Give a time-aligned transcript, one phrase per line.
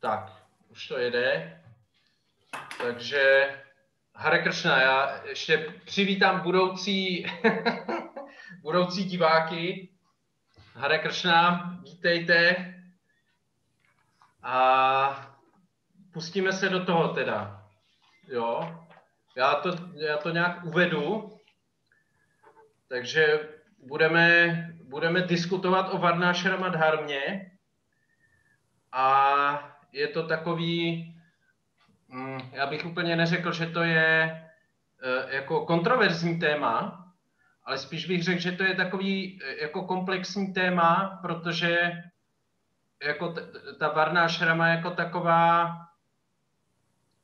[0.00, 0.32] Tak,
[0.68, 1.60] už to jede.
[2.82, 3.54] Takže
[4.14, 7.26] Hare Krishna, já ještě přivítám budoucí,
[8.62, 9.88] budoucí diváky.
[10.74, 12.74] Hare Krishna, vítejte.
[14.42, 15.36] A
[16.12, 17.66] pustíme se do toho teda.
[18.28, 18.78] Jo,
[19.36, 21.38] já to, já to nějak uvedu.
[22.88, 23.48] Takže
[23.78, 27.50] budeme, budeme diskutovat o Varnášrama dharmě.
[28.92, 31.14] A je to takový,
[32.08, 34.42] mm, já bych úplně neřekl, že to je
[35.02, 37.06] eh, jako kontroverzní téma,
[37.64, 42.02] ale spíš bych řekl, že to je takový eh, jako komplexní téma, protože
[43.02, 43.34] jako
[43.78, 45.76] ta varná šrama jako taková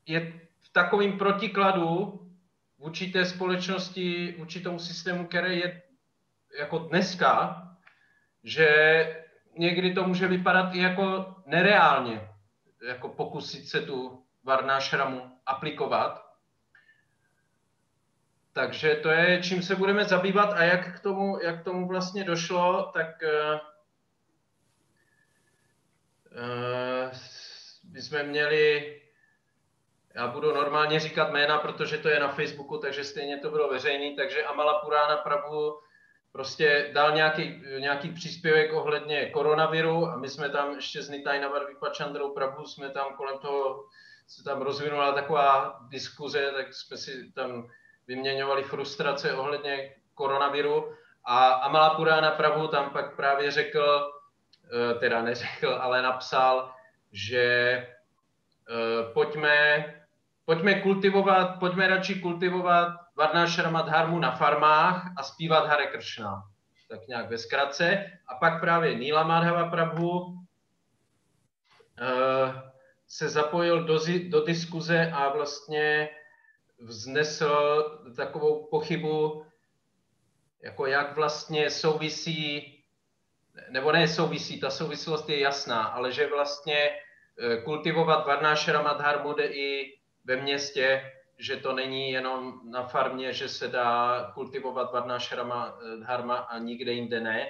[0.07, 2.21] je v takovém protikladu
[2.79, 5.83] vůči té společnosti, vůči tomu systému, který je
[6.59, 7.63] jako dneska,
[8.45, 8.69] že
[9.59, 12.29] někdy to může vypadat i jako nereálně,
[12.83, 16.27] jako pokusit se tu varnášramu aplikovat.
[18.53, 22.25] Takže to je, čím se budeme zabývat a jak k tomu, jak k tomu vlastně
[22.25, 23.61] došlo, tak uh,
[27.95, 28.97] jsme měli,
[30.15, 34.17] já budu normálně říkat jména, protože to je na Facebooku, takže stejně to bylo veřejný,
[34.17, 35.81] takže Amala Purána Prabhu
[36.37, 42.31] prostě dal nějaký, nějaký příspěvek ohledně koronaviru a my jsme tam ještě s Nitajnavar Vipachandrou
[42.31, 43.85] Prabhu jsme tam kolem toho,
[44.27, 47.69] se tam rozvinula taková diskuze, tak jsme si tam
[48.07, 50.93] vyměňovali frustrace ohledně koronaviru.
[51.25, 54.13] A Amala Purana Prabhu tam pak právě řekl,
[54.93, 56.73] eh, teda neřekl, ale napsal,
[57.13, 57.43] že
[58.69, 59.85] eh, pojďme,
[60.45, 66.43] pojďme kultivovat, pojďme radši kultivovat Varnášrama dharmu na farmách a zpívat Hare Krishna.
[66.89, 68.13] Tak nějak ve zkratce.
[68.29, 70.37] A pak právě Nila Madhava Prabhu uh,
[73.09, 76.09] se zapojil do, do diskuze a vlastně
[76.79, 77.83] vznesl
[78.17, 79.47] takovou pochybu,
[80.63, 82.73] jako jak vlastně souvisí,
[83.71, 89.47] nebo ne souvisí, ta souvislost je jasná, ale že vlastně eh, kultivovat Varnášrama dharmu jde
[89.47, 95.97] i ve městě, že to není jenom na farmě, že se dá kultivovat Varnášrama eh,
[95.97, 97.47] dharma a nikde jinde ne.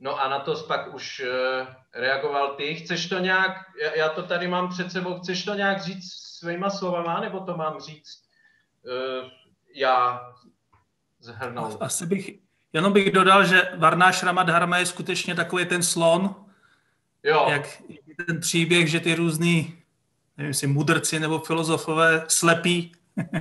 [0.00, 2.74] No a na to pak už eh, reagoval ty.
[2.74, 3.52] Chceš to nějak,
[3.94, 7.80] já to tady mám před sebou, chceš to nějak říct svýma slovama, nebo to mám
[7.80, 8.22] říct
[8.82, 9.30] uh,
[9.74, 10.20] já
[11.20, 11.76] zhrnout?
[11.80, 12.30] Asi bych,
[12.72, 16.34] jenom bych dodal, že Varnášrama dharma je skutečně takový ten slon,
[17.22, 17.46] jo.
[17.50, 17.82] jak
[18.26, 19.82] ten příběh, že ty různý
[20.36, 22.92] nevím, jestli mudrci nebo filozofové slepí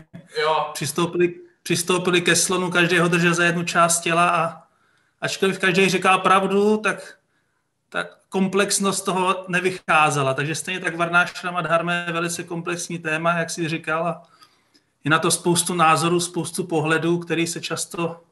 [0.42, 0.70] jo.
[0.74, 4.64] přistoupili, přistoupili ke slonu, každý ho držel za jednu část těla a
[5.22, 7.18] ačkoliv každý říkal pravdu, tak,
[7.90, 10.34] tak komplexnost toho nevycházela.
[10.34, 14.24] Takže stejně tak Varnášrama Dharma je velice komplexní téma, jak si říkal, a
[15.04, 18.24] je na to spoustu názorů, spoustu pohledů, který se často,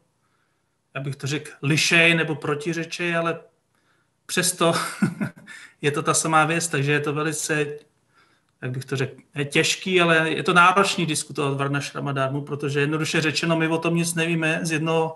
[0.95, 3.39] já bych to řekl, lišej nebo protiřečej, ale
[4.25, 4.73] přesto
[5.81, 7.65] je to ta samá věc, takže je to velice
[8.63, 13.21] jak bych to řekl, je těžký, ale je to náročný diskutovat Varna Šramadármu, protože jednoduše
[13.21, 15.15] řečeno, my o tom nic nevíme z jednoho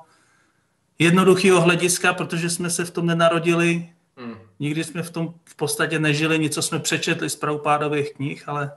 [0.99, 4.35] jednoduchého hlediska, protože jsme se v tom nenarodili, hmm.
[4.59, 8.71] nikdy jsme v tom v podstatě nežili, něco jsme přečetli z pravopádových knih, ale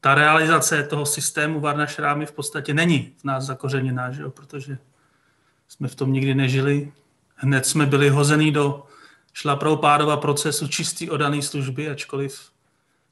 [0.00, 4.30] ta realizace toho systému Varna Šrámy v podstatě není v nás zakořeněná, že jo?
[4.30, 4.78] protože
[5.68, 6.92] jsme v tom nikdy nežili.
[7.36, 8.82] Hned jsme byli hozený do
[9.32, 12.49] šlaproupádova procesu čistý odaný služby, ačkoliv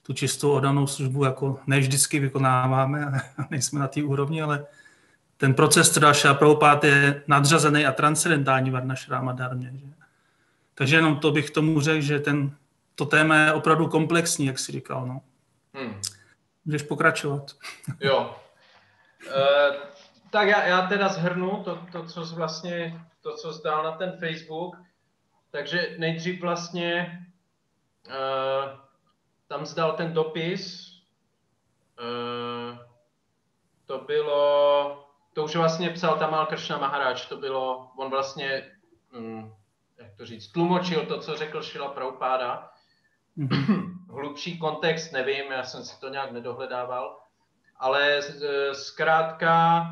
[0.09, 4.67] tu čistou odanou službu jako ne vždycky vykonáváme a nejsme na té úrovni, ale
[5.37, 9.73] ten proces Tradáša Prabhupát je nadřazený a transcendentální Varna Šráma Dharmě.
[9.75, 9.87] Že?
[10.75, 12.57] Takže jenom to bych tomu řekl, že ten,
[12.95, 15.07] to téma je opravdu komplexní, jak jsi říkal.
[15.07, 15.21] No.
[15.75, 16.01] Hmm.
[16.65, 17.53] Můžeš pokračovat.
[18.01, 18.37] Jo.
[19.27, 19.71] E,
[20.31, 23.93] tak já, já teda zhrnu to, to, co jsi vlastně, to, co jsi dal na
[23.93, 24.77] ten Facebook.
[25.51, 27.21] Takže nejdřív vlastně
[28.09, 28.88] e,
[29.49, 30.93] tam zdal ten dopis,
[32.01, 32.79] uh,
[33.87, 38.73] to bylo, to už vlastně psal Tamal Kršna Maharaj, to bylo, on vlastně,
[39.13, 39.55] um,
[39.99, 42.71] jak to říct, tlumočil to, co řekl Šila Praupáda.
[43.39, 43.95] Mm-hmm.
[44.11, 47.19] Hlubší kontext nevím, já jsem si to nějak nedohledával,
[47.77, 48.21] ale
[48.73, 49.83] zkrátka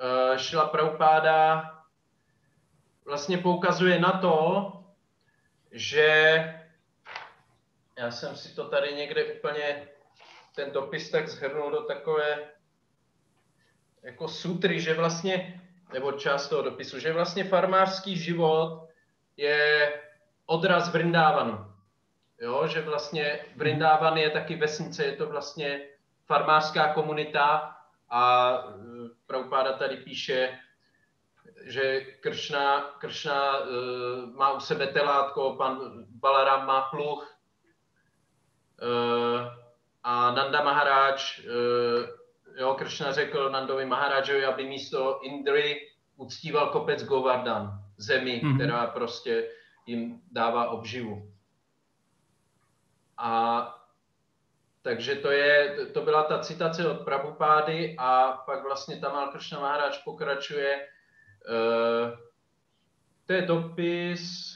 [0.00, 1.70] uh, Šila Praupáda
[3.04, 4.72] vlastně poukazuje na to,
[5.72, 6.63] že
[7.98, 9.88] já jsem si to tady někde úplně,
[10.54, 12.50] ten dopis tak zhrnul do takové
[14.02, 15.60] jako sutry, že vlastně,
[15.92, 18.88] nebo část toho dopisu, že vlastně farmářský život
[19.36, 19.92] je
[20.46, 21.72] odraz Vrindávanu.
[22.40, 25.88] jo, že vlastně Vrindavan je taky vesnice, je to vlastně
[26.26, 27.76] farmářská komunita
[28.10, 28.94] a e,
[29.26, 30.58] Prabhupáda tady píše,
[31.64, 33.66] že Kršna, Kršna uh,
[34.34, 37.33] má u sebe telátko, pan Balaram má pluch
[40.04, 42.06] a Nanda Maharaj, uh,
[42.56, 48.54] jo, Kršna řekl Nandovi Maharadžovi, aby místo Indry uctíval kopec Govardhan, zemi, mm-hmm.
[48.54, 49.50] která prostě
[49.86, 51.32] jim dává obživu.
[53.18, 53.70] A
[54.82, 59.92] takže to, je, to byla ta citace od Prabhupády a pak vlastně Tamal Krishna Maharaj
[60.04, 60.88] pokračuje.
[61.48, 62.18] Uh,
[63.26, 64.54] to je dopis,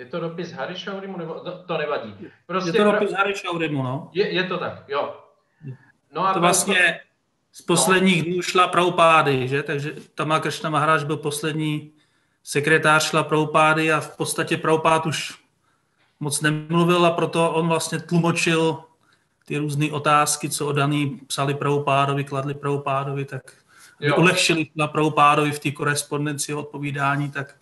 [0.00, 2.14] je to dopis Harishaurimu, nebo to, to nevadí.
[2.46, 4.10] Prostě je to dopis Harishaurimu, no.
[4.12, 5.16] Je, je to tak, jo.
[6.12, 7.00] No a to vlastně
[7.52, 8.32] z posledních no.
[8.32, 9.62] dnů šla Prabhupády, že?
[9.62, 11.92] Takže Tamal Krishna Maharaj byl poslední
[12.42, 15.38] sekretář šla Prabhupády a v podstatě Prabhupád už
[16.20, 18.84] moc nemluvil a proto on vlastně tlumočil
[19.44, 23.52] ty různé otázky, co odaný psali Prabhupádovi, kladli Prabhupádovi, tak
[24.00, 24.16] jo.
[24.16, 27.59] ulehčili na Prabhupádovi v té korespondenci odpovídání, tak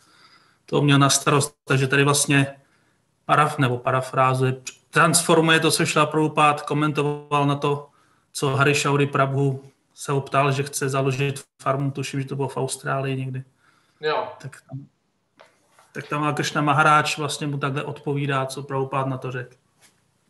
[0.71, 1.57] to měl na starost.
[1.65, 2.57] Takže tady vlastně
[3.25, 4.57] paraf, nebo parafrázuje,
[4.91, 7.89] transformuje to, co šla Prabhupád, komentoval na to,
[8.33, 13.17] co Harishauri Prabhu se optal, že chce založit farmu, tuším, že to bylo v Austrálii
[13.17, 13.45] někdy.
[14.01, 14.29] Jo.
[14.41, 14.87] Tak tam,
[15.93, 19.57] tak tam Kršna Maharáč vlastně mu takhle odpovídá, co Prabhupád na to řekl.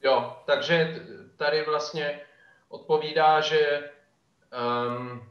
[0.03, 1.05] Jo, takže
[1.37, 2.21] tady vlastně
[2.69, 3.91] odpovídá, že
[4.89, 5.23] um,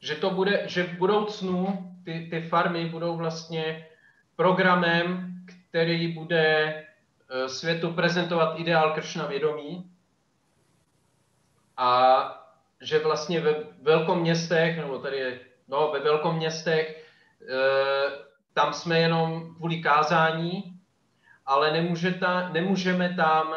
[0.00, 3.86] že to bude, že v budoucnu ty, ty farmy budou vlastně
[4.36, 6.74] programem, který bude
[7.42, 9.90] uh, světu prezentovat ideál Kršna vědomí
[11.76, 12.22] a
[12.80, 17.02] že vlastně ve velkoměstech, nebo tady je, no, ve velkoměstech
[17.48, 18.10] Eh,
[18.54, 20.80] tam jsme jenom kvůli kázání,
[21.46, 23.54] ale nemůže ta, nemůžeme tam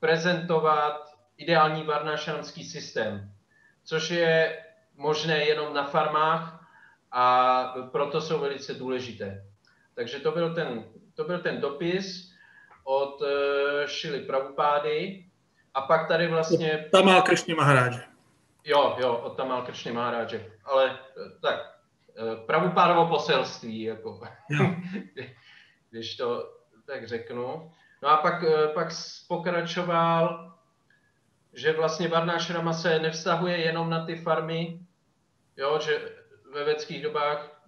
[0.00, 3.32] prezentovat ideální varnášanský systém,
[3.84, 4.64] což je
[4.96, 6.69] možné jenom na farmách
[7.12, 9.44] a proto jsou velice důležité.
[9.94, 10.84] Takže to byl ten,
[11.14, 12.32] to byl ten dopis
[12.84, 13.28] od uh,
[13.86, 15.24] Šily Prabhupády
[15.74, 16.88] a pak tady vlastně...
[16.92, 18.02] Tamal Kršně Maharáže.
[18.64, 20.46] Jo, jo, od Tamal Kršně Maharáže.
[20.64, 20.98] Ale
[21.42, 21.80] tak,
[22.20, 24.20] Eh, Prabhupádovo poselství, jako,
[25.90, 26.52] když to
[26.86, 27.72] tak řeknu.
[28.02, 28.88] No a pak, eh, pak
[29.28, 30.52] pokračoval,
[31.52, 34.80] že vlastně Varnášrama se nevztahuje jenom na ty farmy,
[35.56, 35.98] jo, že
[36.52, 37.60] ve vědeckých dobách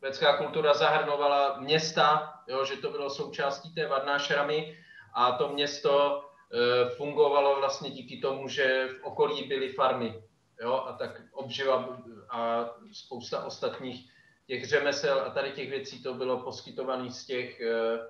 [0.00, 4.78] vědecká kultura zahrnovala města, jo, že to bylo součástí té Varnášramy
[5.14, 10.22] a to město e, fungovalo vlastně díky tomu, že v okolí byly farmy
[10.60, 11.98] jo, a tak obživa
[12.30, 14.10] a spousta ostatních
[14.46, 18.00] těch řemesel a tady těch věcí to bylo poskytované z těch uh,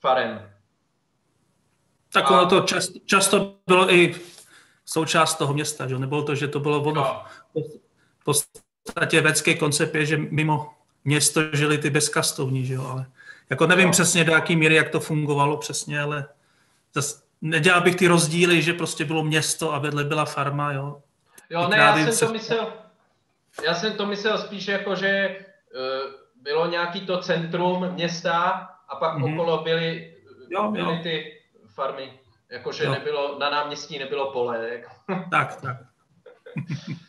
[0.00, 0.52] farem.
[2.12, 4.14] Tak ono to čast, často bylo i
[4.84, 5.98] součást toho města, že?
[5.98, 7.24] nebylo to, že to bylo ono.
[7.54, 7.62] No.
[8.32, 8.34] V
[8.84, 13.06] podstatě vědecký koncept je, že mimo město žili ty bezkastovní, že jo, ale
[13.50, 13.92] jako nevím no.
[13.92, 16.28] přesně do jaký míry, jak to fungovalo přesně, ale
[16.94, 21.02] zas nedělal bych ty rozdíly, že prostě bylo město a vedle byla farma, jo.
[21.50, 22.72] Jo, ne, já jsem to myslel,
[23.64, 25.36] já jsem to myslel spíš jako, že
[25.74, 28.40] uh, bylo nějaký to centrum města
[28.88, 29.34] a pak mm-hmm.
[29.34, 30.14] okolo byly,
[30.50, 31.02] jo, byly jo.
[31.02, 31.40] ty
[31.74, 32.12] farmy.
[32.50, 34.82] Jakože nebylo, na náměstí nebylo pole.
[35.30, 35.76] Tak, tak.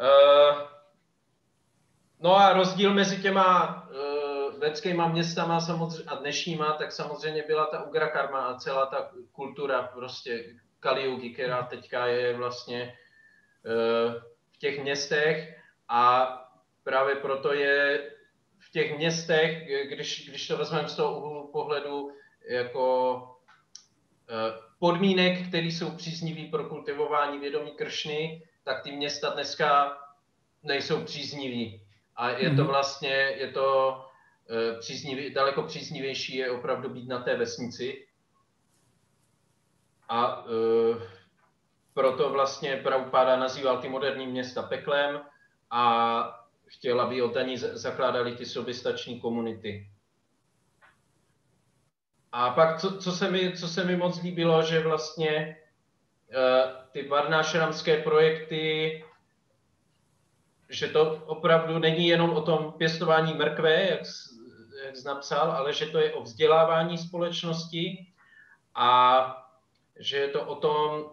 [0.00, 0.62] uh,
[2.20, 7.82] no a rozdíl mezi těma uh, vědeckýma městama samozřejmě, a dnešníma, tak samozřejmě byla ta
[7.82, 10.44] Ugra Karma a celá ta kultura prostě
[10.80, 12.96] Kaliugi, která teďka je vlastně
[13.66, 14.20] Eh,
[14.52, 15.56] v těch městech.
[15.88, 16.28] A
[16.84, 18.10] právě proto je
[18.58, 22.10] v těch městech, když, když to vezmeme z toho úhlu pohledu
[22.48, 23.18] jako
[24.30, 29.98] eh, podmínek, které jsou příznivý pro kultivování vědomí kršny, tak ty města dneska
[30.62, 31.82] nejsou příznivý.
[32.16, 32.66] A je to mhm.
[32.66, 34.00] vlastně, je to
[34.50, 38.06] eh, příznivý, daleko příznivější je opravdu být na té vesnici.
[40.08, 40.44] A
[41.94, 45.20] proto vlastně Prabhupada nazýval ty moderní města peklem
[45.70, 49.90] a chtěl, aby Otani zakládali ty soběstační komunity.
[52.32, 55.56] A pak, co, co, se mi, co se mi moc líbilo, že vlastně
[56.92, 59.04] ty varnášramské projekty,
[60.68, 64.00] že to opravdu není jenom o tom pěstování mrkve, jak,
[64.84, 68.06] jak jsi napsal, ale že to je o vzdělávání společnosti
[68.74, 69.42] a
[69.98, 71.10] že je to o tom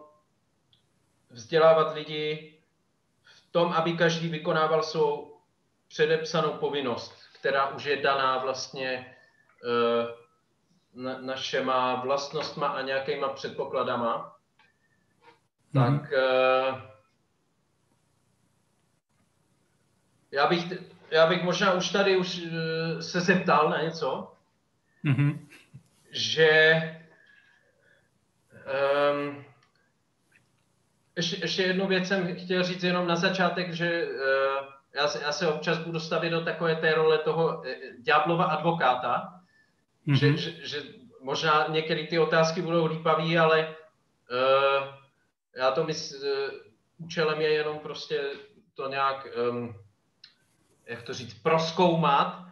[1.30, 2.54] vzdělávat lidi
[3.22, 5.40] v tom, aby každý vykonával svou
[5.88, 9.16] předepsanou povinnost, která už je daná vlastně
[10.94, 14.33] na, našema vlastnostma a nějakýma předpokladama,
[15.74, 16.00] mm-hmm.
[16.00, 16.12] tak
[20.34, 20.72] já bych,
[21.10, 22.40] já bych možná už tady už
[23.00, 24.32] se zeptal na něco,
[25.04, 25.38] mm-hmm.
[26.10, 26.82] že
[29.12, 29.44] um,
[31.16, 35.32] ještě, ještě jednu věc jsem chtěl říct jenom na začátek, že uh, já, se, já
[35.32, 37.64] se občas budu stavit do takové té role toho uh,
[37.98, 39.40] ďáblova advokáta,
[40.06, 40.14] mm-hmm.
[40.14, 40.82] že, že, že
[41.20, 45.03] možná některé ty otázky budou lípavé, ale uh,
[45.56, 46.50] já to myslím, uh,
[46.98, 48.30] účelem je jenom prostě
[48.74, 49.74] to nějak, um,
[50.86, 52.44] jak to říct, proskoumat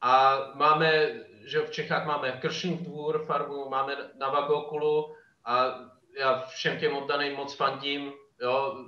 [0.00, 5.14] a máme, že v Čechách máme Kršní dvůr, farmu, máme na Vagokulu
[5.44, 5.80] a
[6.18, 8.84] já všem těm oddaným moc fandím, jo,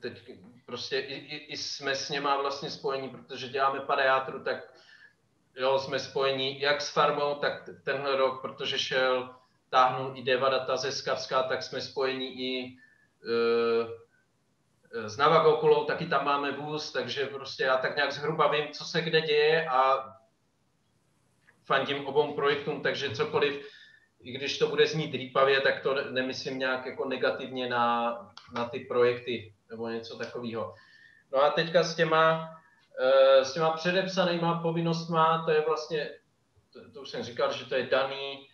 [0.00, 0.30] teď
[0.66, 4.74] prostě i, i, i jsme s něma vlastně spojení, protože děláme padeátru, tak
[5.56, 9.34] jo, jsme spojení jak s farmou, tak tenhle rok, protože šel,
[9.70, 12.70] táhnul i Devadata ze Skavska, tak jsme spojení i e,
[15.08, 19.00] s Navagokulou, taky tam máme vůz, takže prostě já tak nějak zhruba vím, co se
[19.00, 20.04] kde děje a
[21.64, 23.66] fandím obou projektům, takže cokoliv,
[24.20, 28.16] i když to bude znít lípavě, tak to nemyslím nějak jako negativně na,
[28.54, 30.74] na ty projekty nebo něco takového.
[31.32, 32.50] No a teďka s těma,
[33.00, 36.10] eh, s těma předepsanýma povinnostma, to je vlastně,
[36.72, 38.48] to, to už jsem říkal, že to je daný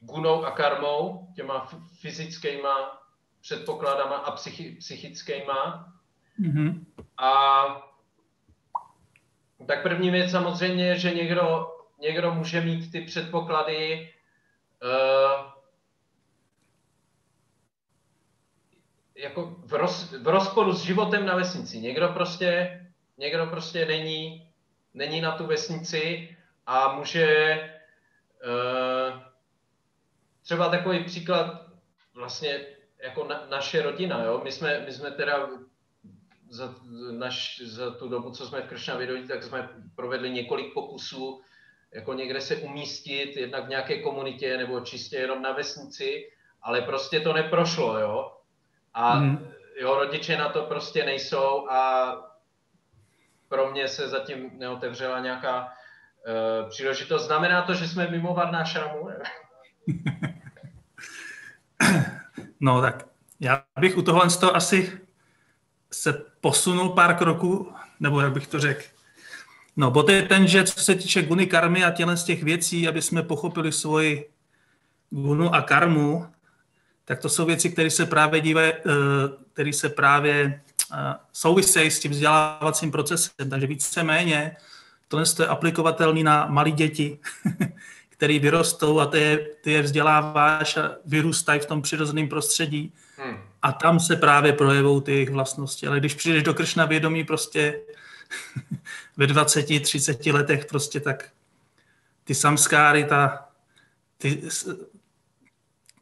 [0.00, 1.68] gunou a karmou, těma
[2.00, 3.02] fyzickýma
[3.40, 5.92] předpokladama a psychi, psychickýma.
[6.40, 6.84] Mm-hmm.
[7.18, 7.32] A
[9.66, 11.66] tak první věc samozřejmě je, že někdo,
[12.00, 14.12] někdo může mít ty předpoklady
[14.82, 15.52] uh,
[19.16, 21.80] jako v, roz, v rozporu s životem na vesnici.
[21.80, 22.80] Někdo prostě,
[23.18, 24.48] někdo prostě není,
[24.94, 27.56] není na tu vesnici a může
[30.42, 31.66] třeba takový příklad
[32.14, 32.66] vlastně
[33.02, 34.40] jako na, naše rodina, jo?
[34.44, 35.48] My jsme, my jsme teda
[36.50, 36.74] za,
[37.10, 41.42] naš, za tu dobu, co jsme v Kršnavědově, tak jsme provedli několik pokusů,
[41.92, 46.30] jako někde se umístit, jednak v nějaké komunitě nebo čistě jenom na vesnici,
[46.62, 48.36] ale prostě to neprošlo, jo.
[48.94, 49.52] A mm.
[49.80, 52.12] jo, rodiče na to prostě nejsou a
[53.48, 55.72] pro mě se zatím neotevřela nějaká
[56.26, 57.26] uh, příležitost.
[57.26, 59.08] Znamená to, že jsme mimo Varná šramu?
[62.60, 63.06] no tak
[63.40, 65.00] já bych u tohle z toho asi
[65.92, 68.82] se posunul pár kroků, nebo jak bych to řekl.
[69.76, 72.88] No, bod je ten, že co se týče guny karmy a tělen z těch věcí,
[72.88, 74.30] aby jsme pochopili svoji
[75.10, 76.26] gunu a karmu,
[77.04, 78.82] tak to jsou věci, které se právě dívají, eh,
[79.52, 80.62] které se právě
[80.92, 83.50] eh, souvisejí s tím vzdělávacím procesem.
[83.50, 84.56] Takže víceméně
[85.12, 87.18] tohle je aplikovatelný na malé děti,
[88.08, 92.92] které vyrostou a ty je, ty je vzděláváš a vyrůstají v tom přirozeném prostředí.
[93.16, 93.36] Hmm.
[93.62, 95.86] A tam se právě projevují ty jejich vlastnosti.
[95.86, 97.80] Ale když přijdeš do Kršna vědomí prostě
[99.16, 101.28] ve 20, 30 letech prostě tak
[102.24, 103.48] ty samskáry, ta,
[104.18, 104.42] ty,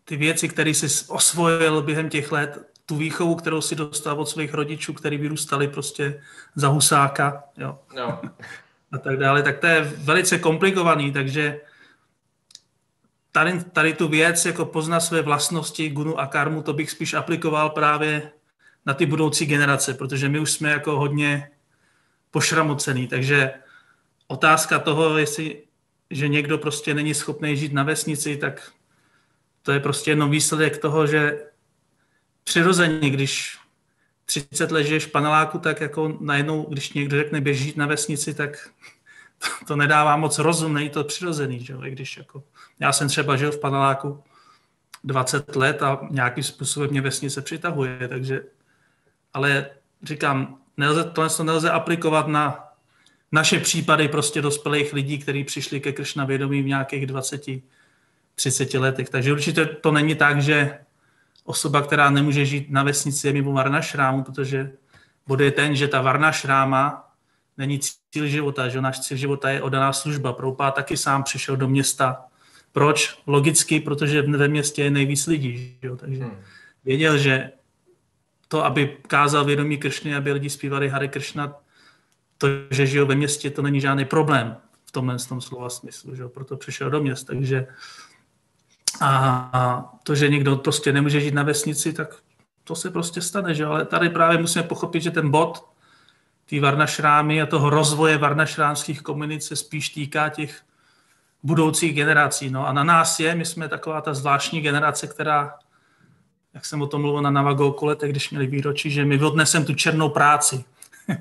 [0.05, 4.55] ty věci, které jsi osvojil během těch let, tu výchovu, kterou si dostal od svých
[4.55, 6.23] rodičů, který vyrůstali prostě
[6.55, 7.79] za husáka, jo.
[7.97, 8.21] No.
[8.93, 11.61] a tak dále, tak to je velice komplikovaný, takže
[13.33, 17.71] tady, tady tu věc, jako pozná své vlastnosti, gunu a karmu, to bych spíš aplikoval
[17.71, 18.33] právě
[18.87, 21.51] na ty budoucí generace, protože my už jsme jako hodně
[22.31, 23.53] pošramocený, takže
[24.27, 25.63] otázka toho, jestli,
[26.11, 28.73] že někdo prostě není schopný žít na vesnici, tak
[29.63, 31.47] to je prostě jenom výsledek toho, že
[32.45, 33.60] přirozeně, když
[34.31, 38.35] 30 let žiješ v paneláku, tak jako najednou, když někdo řekne běž žít na vesnici,
[38.35, 38.71] tak
[39.39, 41.85] to, to nedává moc rozum, není to přirozený, že jo?
[41.85, 42.43] I když jako,
[42.81, 44.23] já jsem třeba žil v paneláku
[45.05, 48.43] 20 let a nějakým způsobem mě vesnice přitahuje, takže,
[49.35, 49.71] ale
[50.03, 52.67] říkám, nelze, to nelze aplikovat na
[53.33, 57.43] naše případy prostě dospělých lidí, kteří přišli ke Kršna vědomí v nějakých 20,
[58.35, 59.09] 30 letech.
[59.09, 60.79] Takže určitě to není tak, že
[61.51, 64.73] osoba, která nemůže žít na vesnici, je mimo Varna Šrámu, protože
[65.27, 67.11] bude je ten, že ta Varna Šráma
[67.59, 67.81] není
[68.11, 70.33] cíl života, že náš cíl života je odaná služba.
[70.33, 72.25] Proupá taky sám přišel do města.
[72.73, 73.19] Proč?
[73.27, 75.79] Logicky, protože ve městě je nejvíc lidí.
[75.83, 75.97] Že jo?
[75.97, 76.37] Takže hmm.
[76.85, 77.51] věděl, že
[78.49, 81.55] to, aby kázal vědomí Kršny, aby lidi zpívali Hare Kršna,
[82.39, 86.29] to, že žijou ve městě, to není žádný problém v tomhle tom slova smyslu, že?
[86.29, 87.25] proto přišel do měst.
[87.27, 87.67] Takže
[89.01, 92.17] a to, že někdo prostě nemůže žít na vesnici, tak
[92.65, 93.65] to se prostě stane, že?
[93.65, 95.71] ale tady právě musíme pochopit, že ten bod
[96.47, 100.63] ty varnašrámy a toho rozvoje varnašrámských komunit se spíš týká těch
[101.43, 102.51] budoucích generací.
[102.51, 105.55] No a na nás je, my jsme taková ta zvláštní generace, která,
[106.55, 109.75] jak jsem o tom mluvil na Navagouku letech, když měli výročí, že my odneseme tu
[109.75, 110.65] černou práci.
[111.09, 111.17] hmm.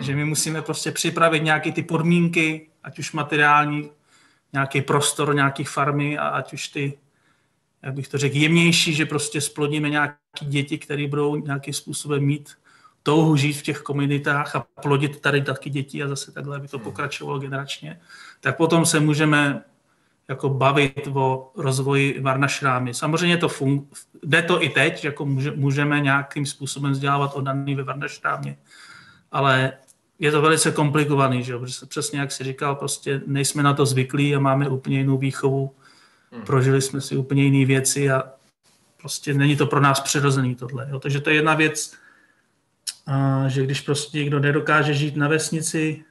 [0.02, 3.90] že my musíme prostě připravit nějaké ty podmínky, ať už materiální,
[4.52, 6.98] nějaký prostor, nějaký farmy a ať už ty,
[7.86, 12.50] jak bych to řekl, jemnější, že prostě splodíme nějaké děti, které budou nějakým způsobem mít
[13.02, 16.76] touhu žít v těch komunitách a plodit tady taky děti a zase takhle, aby to
[16.76, 16.84] hmm.
[16.84, 18.00] pokračovalo generačně,
[18.40, 19.62] tak potom se můžeme
[20.28, 22.94] jako bavit o rozvoji Varnašrámy.
[22.94, 23.86] Samozřejmě to fun-
[24.22, 28.56] jde to i teď, jako může, můžeme nějakým způsobem vzdělávat oddaný ve Varnašrámě,
[29.32, 29.72] ale
[30.18, 31.58] je to velice komplikovaný, že?
[31.58, 35.74] protože přesně jak si říkal, prostě nejsme na to zvyklí a máme úplně jinou výchovu,
[36.32, 36.42] hmm.
[36.42, 38.32] prožili jsme si úplně jiné věci a
[39.00, 40.86] prostě není to pro nás přirozený tohle.
[40.90, 41.00] Jo?
[41.00, 41.96] Takže to je jedna věc,
[43.46, 46.04] že když prostě někdo nedokáže žít na vesnici,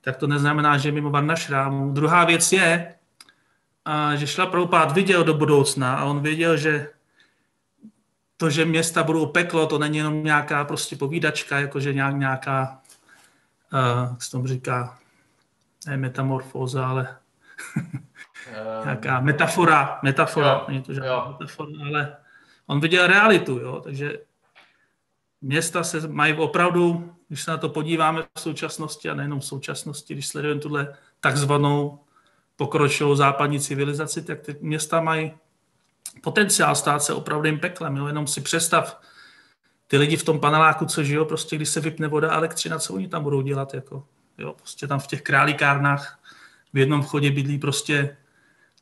[0.00, 1.92] tak to neznamená, že je mimo na šrámu.
[1.92, 2.94] Druhá věc je,
[4.14, 6.88] že šla Prabhupád viděl do budoucna a on věděl, že
[8.36, 12.80] to, že města budou peklo, to není jenom nějaká prostě povídačka, jakože nějak, nějaká,
[13.72, 14.98] uh, jak se tomu říká,
[15.86, 17.16] ne metamorfóza, ale
[18.84, 22.16] nějaká metafora, metafora, jo, není to žádná metafora, ale
[22.66, 24.18] on viděl realitu, jo, takže
[25.40, 30.14] města se mají opravdu, když se na to podíváme v současnosti a nejenom v současnosti,
[30.14, 32.00] když sledujeme tuhle takzvanou
[32.56, 35.32] pokročilou západní civilizaci, tak ty města mají
[36.22, 37.96] potenciál stát se opravdým peklem.
[37.96, 38.06] Jo?
[38.06, 39.00] Jenom si představ
[39.86, 42.94] ty lidi v tom paneláku, co žijou, prostě když se vypne voda a elektřina, co
[42.94, 43.74] oni tam budou dělat?
[43.74, 44.06] Jako,
[44.38, 44.52] jo?
[44.52, 46.20] Prostě tam v těch králíkárnách
[46.72, 48.16] v jednom chodě bydlí prostě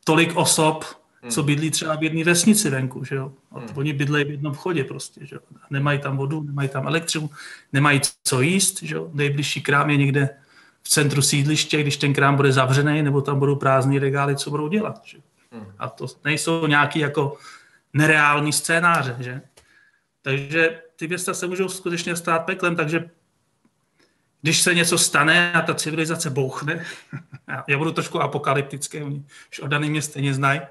[0.03, 0.85] tolik osob,
[1.21, 1.31] hmm.
[1.31, 3.33] co bydlí třeba v jedné vesnici venku, že jo.
[3.51, 3.69] A hmm.
[3.75, 5.41] oni bydlejí v jednom vchodě prostě, že jo.
[5.69, 7.29] Nemají tam vodu, nemají tam elektřinu,
[7.73, 9.09] nemají co jíst, že jo.
[9.13, 10.29] Nejbližší krám je někde
[10.83, 14.67] v centru sídliště, když ten krám bude zavřený, nebo tam budou prázdní regály, co budou
[14.67, 15.17] dělat, že?
[15.51, 15.65] Hmm.
[15.79, 17.37] A to nejsou nějaký jako
[17.93, 19.41] nereální scénáře, že.
[20.21, 23.09] Takže ty města se můžou skutečně stát peklem, takže
[24.41, 26.85] když se něco stane a ta civilizace bouchne,
[27.67, 30.61] já budu trošku apokalyptický, oni už o mě stejně znají.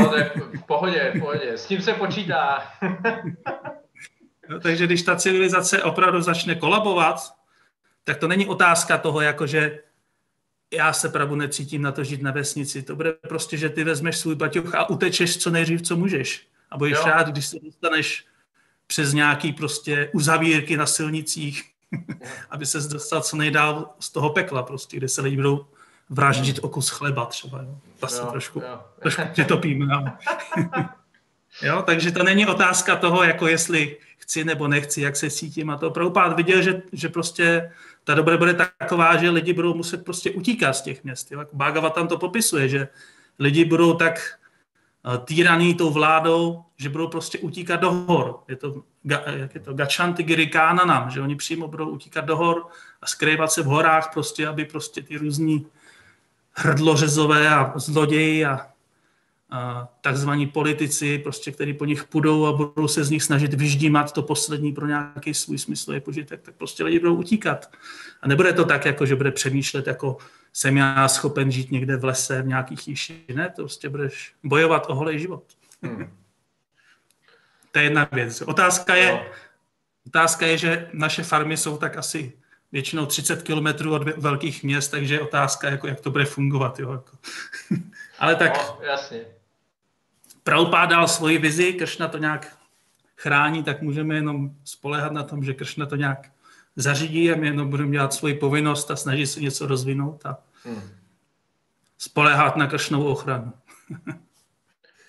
[0.00, 2.62] No, tak v pohodě, v pohodě, s tím se počítá.
[4.48, 7.34] no, takže když ta civilizace opravdu začne kolabovat,
[8.04, 9.78] tak to není otázka toho, jakože
[10.72, 12.82] já se pravdu necítím na to žít na vesnici.
[12.82, 16.46] To bude prostě, že ty vezmeš svůj baťoch a utečeš co nejdřív, co můžeš.
[16.70, 17.04] A budeš jo.
[17.06, 18.26] rád, když se dostaneš
[18.86, 21.64] přes nějaký prostě uzavírky na silnicích,
[22.50, 25.66] aby se dostal co nejdál z toho pekla prostě, kde se lidi budou
[26.10, 27.62] vraždit o kus chleba třeba.
[27.62, 27.78] Jo.
[28.00, 28.80] Vlastně jo, trošku, jo.
[29.00, 29.94] trošku přitopíme.
[29.94, 30.04] Jo.
[31.62, 35.70] jo, takže to není otázka toho, jako jestli chci nebo nechci, jak se cítím.
[35.70, 37.72] A to Prabhupád viděl, že, že prostě
[38.04, 41.32] ta doba bude taková, že lidi budou muset prostě utíkat z těch měst.
[41.32, 41.44] Jo.
[41.64, 42.88] Jako tam to popisuje, že
[43.38, 44.20] lidi budou tak
[45.14, 48.38] eh, týraný tou vládou, že budou prostě utíkat do hor.
[48.48, 48.82] Je to,
[49.36, 52.66] jak je to, Gachanti Girikánanam, že oni přímo budou utíkat do hor
[53.02, 55.66] a skrývat se v horách prostě, aby prostě ty různí
[56.52, 58.66] hrdlořezové a zloději a,
[59.50, 64.12] a takzvaní politici, prostě, kteří po nich půjdou a budou se z nich snažit vyždímat
[64.12, 67.70] to poslední pro nějaký svůj smysl požitek, tak prostě lidi budou utíkat.
[68.22, 70.16] A nebude to tak, jako, že bude přemýšlet, jako
[70.52, 73.24] jsem já schopen žít někde v lese, v nějakých chýši.
[73.34, 75.44] Ne, to prostě budeš bojovat o holej život.
[75.82, 76.10] Hmm.
[77.72, 78.42] to je jedna věc.
[78.42, 79.22] Otázka je, no.
[80.06, 82.32] otázka je, že naše farmy jsou tak asi
[82.72, 86.78] většinou 30 kilometrů od velkých měst, takže je otázka, jako, jak to bude fungovat.
[86.78, 87.16] Jo, jako.
[88.18, 89.20] Ale tak no, jasně.
[90.44, 92.56] Prabhupád dal svoji vizi, Kršna to nějak
[93.16, 96.30] chrání, tak můžeme jenom spolehat na tom, že Kršna to nějak
[96.76, 100.82] zařídí a my jenom budeme dělat svoji povinnost a snažit se něco rozvinout a hmm.
[101.98, 103.52] spolehat na Kršnovou ochranu.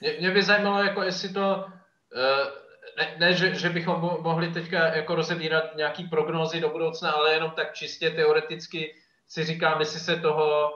[0.01, 2.60] mě, mě by zajímalo, jako jestli to uh
[3.01, 7.51] ne, ne že, že bychom mohli teďka jako rozebírat nějaký prognózy do budoucna, ale jenom
[7.51, 8.95] tak čistě teoreticky
[9.27, 10.71] si říkám, jestli se toho,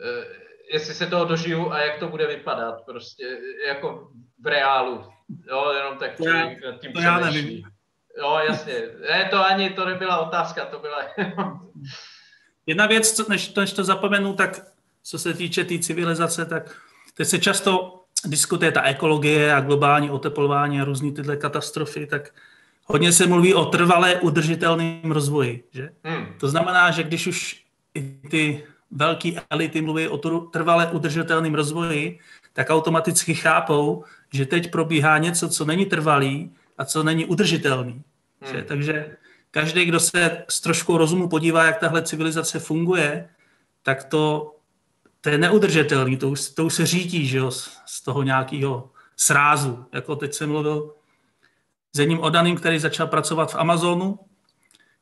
[0.00, 0.24] eh,
[0.72, 5.04] jestli se toho dožiju a jak to bude vypadat, prostě jako v reálu.
[5.48, 7.62] Jo, jenom tak člověk nad tím to já nevím.
[8.18, 8.74] Jo, jasně.
[9.10, 11.02] Ne, to ani, to nebyla otázka, to byla...
[12.66, 14.60] Jedna věc, než, než to zapomenu, tak
[15.02, 16.76] co se týče té tý civilizace, tak
[17.14, 22.30] teď se často diskutuje ta ekologie a globální oteplování a různé tyhle katastrofy, tak
[22.84, 25.64] hodně se mluví o trvalé udržitelném rozvoji.
[25.70, 25.90] Že?
[26.04, 26.26] Hmm.
[26.40, 27.64] To znamená, že když už
[28.30, 30.18] ty velké elity mluví o
[30.52, 32.18] trvalé udržitelném rozvoji,
[32.52, 38.02] tak automaticky chápou, že teď probíhá něco, co není trvalý a co není udržitelný.
[38.40, 38.52] Hmm.
[38.52, 38.62] Že?
[38.62, 39.16] Takže
[39.50, 43.28] každý, kdo se s troškou rozumu podívá, jak tahle civilizace funguje,
[43.82, 44.54] tak to,
[45.24, 49.86] to je neudržitelný, to už, to už se řídí že jo, z, toho nějakého srázu.
[49.92, 50.94] Jako teď jsem mluvil
[51.92, 54.18] s jedním odaným, který začal pracovat v Amazonu,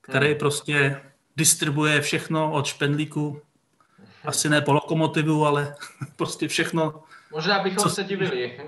[0.00, 0.38] který hmm.
[0.38, 1.02] prostě
[1.36, 3.42] distribuje všechno od špendlíku,
[4.24, 5.74] asi ne po lokomotivu, ale
[6.16, 7.02] prostě všechno.
[7.32, 8.60] Možná bychom co, se divili.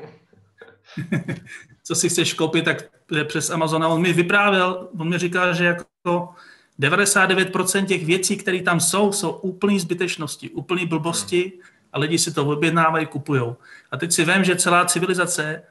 [1.82, 2.84] co si chceš koupit, tak
[3.24, 3.84] přes Amazon.
[3.84, 6.34] A on mi vyprávěl, on mi říkal, že jako
[6.80, 11.52] 99% těch věcí, které tam jsou, jsou úplný zbytečnosti, úplný blbosti
[11.92, 13.42] a lidi si to objednávají, kupují.
[13.90, 15.62] A teď si vím, že celá civilizace,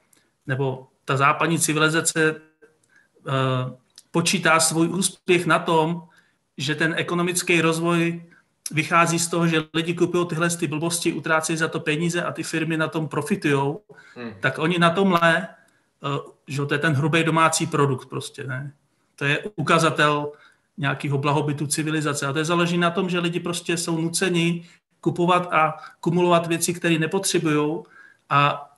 [0.48, 3.34] nebo ta západní civilizace uh,
[4.12, 6.04] počítá svůj úspěch na tom,
[6.58, 8.24] že ten ekonomický rozvoj
[8.72, 12.44] vychází z toho, že lidi kupují tyhle ty blbosti, utrácejí za to peníze a ty
[12.44, 13.76] firmy na tom profitují,
[14.16, 14.34] hmm.
[14.40, 15.48] tak oni na tomhle,
[16.02, 18.74] uh, že to je ten hrubý domácí produkt prostě, ne?
[19.16, 20.32] To je ukazatel
[20.78, 22.28] nějakého blahobytu civilizace.
[22.28, 24.66] A to je záleží na tom, že lidi prostě jsou nuceni
[25.02, 27.84] kupovat a kumulovat věci, které nepotřebují
[28.30, 28.70] a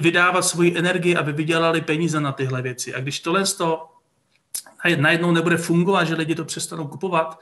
[0.00, 2.94] vydávat svoji energii, aby vydělali peníze na tyhle věci.
[2.94, 3.88] A když tohle z toho
[4.96, 7.40] najednou nebude fungovat, že lidi to přestanou kupovat,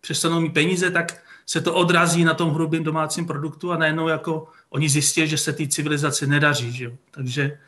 [0.00, 4.48] přestanou mít peníze, tak se to odrazí na tom hrubém domácím produktu a najednou jako
[4.70, 6.72] oni zjistí, že se té civilizaci nedaří.
[6.72, 6.92] Že jo?
[7.10, 7.58] Takže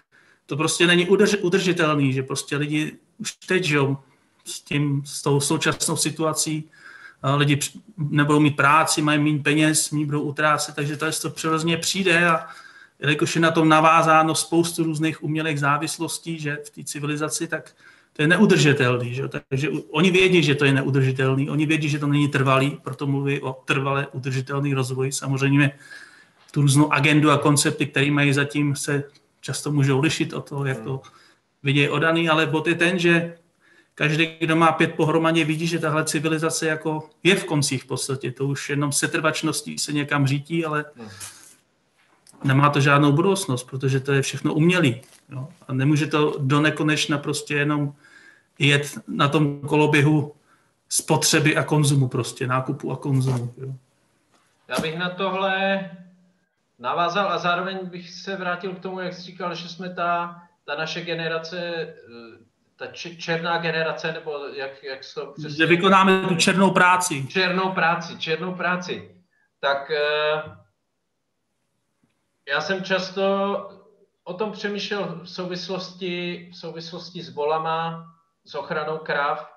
[0.47, 3.97] to prostě není udrž, udržitelný, že prostě lidi už teď, že jo,
[4.47, 6.65] s, tím, s tou současnou situací
[7.37, 7.59] lidi
[7.99, 12.47] nebudou mít práci, mají méně peněz, méně budou utrácet, takže to, to přirozeně přijde a
[13.01, 17.73] jelikož je na tom navázáno spoustu různých umělých závislostí, že v té civilizaci, tak
[18.13, 19.15] to je neudržitelný.
[19.15, 19.29] Že?
[19.49, 23.41] Takže oni vědí, že to je neudržitelný, oni vědí, že to není trvalý, proto mluví
[23.41, 25.13] o trvalé udržitelný rozvoji.
[25.13, 25.73] Samozřejmě
[26.51, 29.05] tu různou agendu a koncepty, které mají zatím, se
[29.41, 31.03] často můžou lišit o to, jak to
[31.63, 33.37] vidějí odaný, ale bod je ten, že
[33.99, 38.33] každý, kdo má pět pohromadě, vidí, že tahle civilizace jako je v koncích v podstatě.
[38.33, 40.85] To už jenom setrvačností se někam řítí, ale
[42.45, 45.01] nemá to žádnou budoucnost, protože to je všechno umělý.
[45.31, 45.49] Jo?
[45.69, 47.95] A nemůže to do nekonečna prostě jenom
[48.59, 50.35] jet na tom koloběhu
[50.89, 53.55] spotřeby a konzumu prostě, nákupu a konzumu.
[53.57, 53.75] Jo?
[54.69, 55.81] Já bych na tohle
[56.79, 60.77] navázal a zároveň bych se vrátil k tomu, jak jsi říkal, že jsme ta, ta
[60.77, 62.46] naše generace eh,
[62.77, 62.87] ta
[63.19, 65.57] černá generace, nebo jak, jak to přesně...
[65.57, 67.27] Že vykonáme tu černou práci.
[67.29, 69.25] Černou práci, černou práci.
[69.61, 70.43] Tak eh,
[72.49, 73.23] já jsem často
[74.25, 78.07] o tom přemýšlel v souvislosti, v souvislosti s volama,
[78.45, 79.53] s ochranou krav,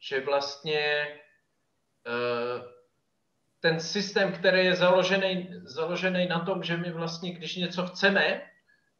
[0.00, 0.80] že vlastně
[2.06, 2.62] eh,
[3.60, 8.42] ten systém, který je založený, založený na tom, že my vlastně, když něco chceme,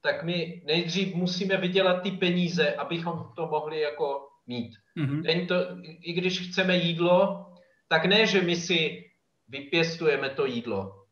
[0.05, 4.77] tak my nejdřív musíme vydělat ty peníze, abychom to mohli jako mít.
[4.99, 5.23] Mm-hmm.
[5.23, 7.47] Není to, I když chceme jídlo,
[7.89, 9.05] tak ne, že my si
[9.49, 11.05] vypěstujeme to jídlo,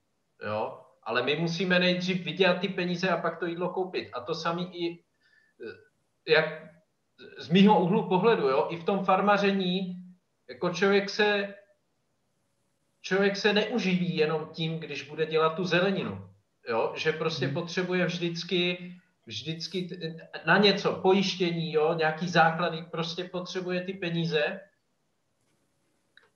[0.45, 0.79] jo?
[1.03, 4.11] ale my musíme nejdřív vydělat ty peníze a pak to jídlo koupit.
[4.13, 6.63] A to samé i eh, jak
[7.39, 8.67] z mýho úhlu pohledu, jo?
[8.71, 9.97] i v tom farmaření,
[10.49, 11.55] jako člověk se,
[13.01, 16.32] člověk se neuživí jenom tím, když bude dělat tu zeleninu
[16.69, 16.93] jo?
[16.97, 17.55] že prostě hmm.
[17.55, 18.93] potřebuje vždycky,
[19.27, 19.89] vždycky
[20.47, 21.95] na něco, pojištění, jo?
[21.95, 24.61] nějaký základy, prostě potřebuje ty peníze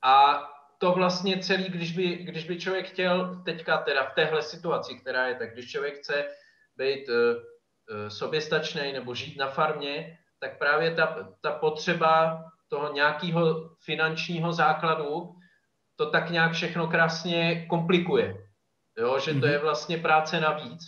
[0.01, 0.43] a
[0.77, 5.27] to vlastně celý, když by, když by člověk chtěl teďka teda v téhle situaci, která
[5.27, 6.25] je tak, když člověk chce
[6.77, 13.69] být uh, uh, soběstačný nebo žít na farmě, tak právě ta, ta potřeba toho nějakého
[13.79, 15.35] finančního základu
[15.95, 18.46] to tak nějak všechno krásně komplikuje
[18.97, 19.61] jo, že to je mhm.
[19.61, 20.83] vlastně práce navíc.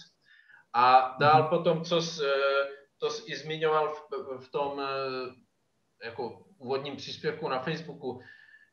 [0.74, 1.50] A dál mhm.
[1.50, 2.68] potom, co jsi, eh,
[2.98, 4.02] to jsi i zmiňoval v,
[4.40, 8.22] v tom eh, jako úvodním příspěvku na Facebooku,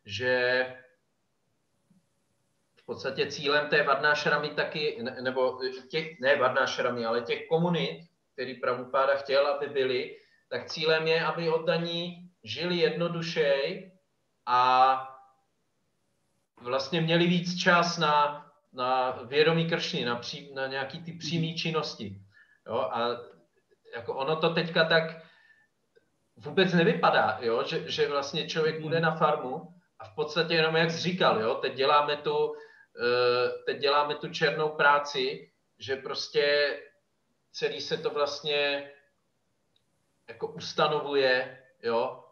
[0.05, 0.64] že
[2.77, 5.59] v podstatě cílem té Varnášramy taky, nebo
[5.90, 10.16] těch, ne Varnášramy, ale těch komunit, který Pravupáda chtěl, aby byli,
[10.49, 13.92] tak cílem je, aby oddaní žili jednodušej
[14.46, 14.99] a
[16.61, 18.45] vlastně měli víc čas na
[18.76, 22.20] na vědomí kršny, na, pří, na nějaký ty přímé činnosti.
[22.66, 22.76] Jo?
[22.76, 23.08] A
[23.94, 25.02] jako ono to teďka tak
[26.36, 27.64] vůbec nevypadá, jo?
[27.66, 31.54] Že, že vlastně člověk bude na farmu a v podstatě jenom jak jsi říkal, jo?
[31.54, 32.54] teď děláme tu,
[33.00, 36.76] eh, teď děláme tu černou práci, že prostě
[37.52, 38.90] celý se to vlastně
[40.28, 42.24] jako ustanovuje, jo,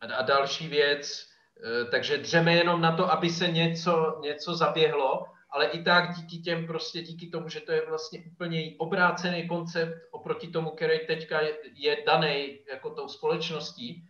[0.00, 1.28] a, a další věc,
[1.64, 6.38] eh, takže dřeme jenom na to, aby se něco, něco zaběhlo ale i tak díky
[6.38, 11.40] těm prostě, díky tomu, že to je vlastně úplně obrácený koncept oproti tomu, který teďka
[11.40, 14.08] je, je daný jako tou společností,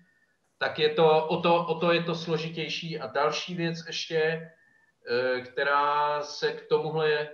[0.59, 2.99] tak je to, o, to, o to je to složitější.
[2.99, 7.29] A další věc ještě, eh, která se k tomuhle,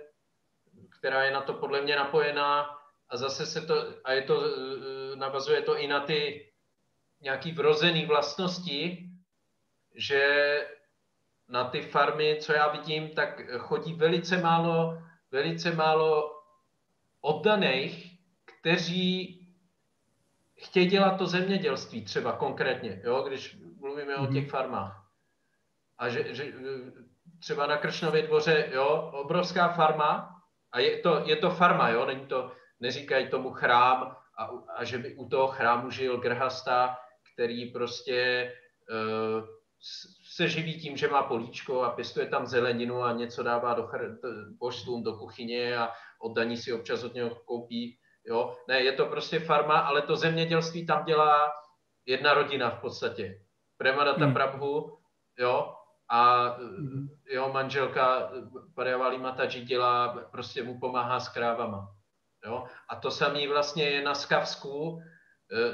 [0.99, 2.69] která je na to podle mě napojená,
[3.09, 6.51] a zase se to, a je to, eh, navazuje to i na ty
[7.21, 9.09] nějaký vrozený vlastnosti,
[9.95, 10.21] že
[11.49, 16.41] na ty farmy, co já vidím, tak chodí velice málo, velice málo
[17.21, 19.35] oddaných, kteří
[20.57, 24.29] chtějí dělat to zemědělství třeba konkrétně, jo, když mluvíme mm-hmm.
[24.29, 24.51] o těch mhm.
[24.51, 25.05] farmách.
[25.97, 26.53] A že, že
[27.39, 30.35] třeba na Kršnově dvoře, jo, obrovská farma,
[30.71, 34.97] a je to, je to farma, jo, není to, neříkají tomu chrám, a, a že
[34.97, 36.97] by u toho chrámu žil grhasta,
[37.33, 38.51] který prostě
[38.89, 39.47] uh,
[40.39, 43.89] se živí tím, že má políčko a pěstuje tam zeleninu a něco dává do
[44.59, 47.99] božstvům do kuchyně a oddaní si občas od něho koupí.
[48.25, 48.55] Jo?
[48.67, 51.51] Ne, je to prostě farma, ale to zemědělství tam dělá
[52.05, 53.43] jedna rodina v podstatě.
[53.77, 54.33] Premadata hmm.
[54.33, 54.97] Prabhu,
[55.39, 55.75] jo,
[56.09, 57.07] a hmm.
[57.29, 58.31] jeho manželka
[58.75, 61.91] Pariavali Mataji dělá, prostě mu pomáhá s krávama.
[62.45, 62.63] Jo?
[62.89, 65.01] A to samé vlastně je na Skavsku,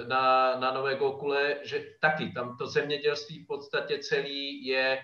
[0.07, 5.01] na, na Nové Gokule, že taky tam to zemědělství v podstatě celý je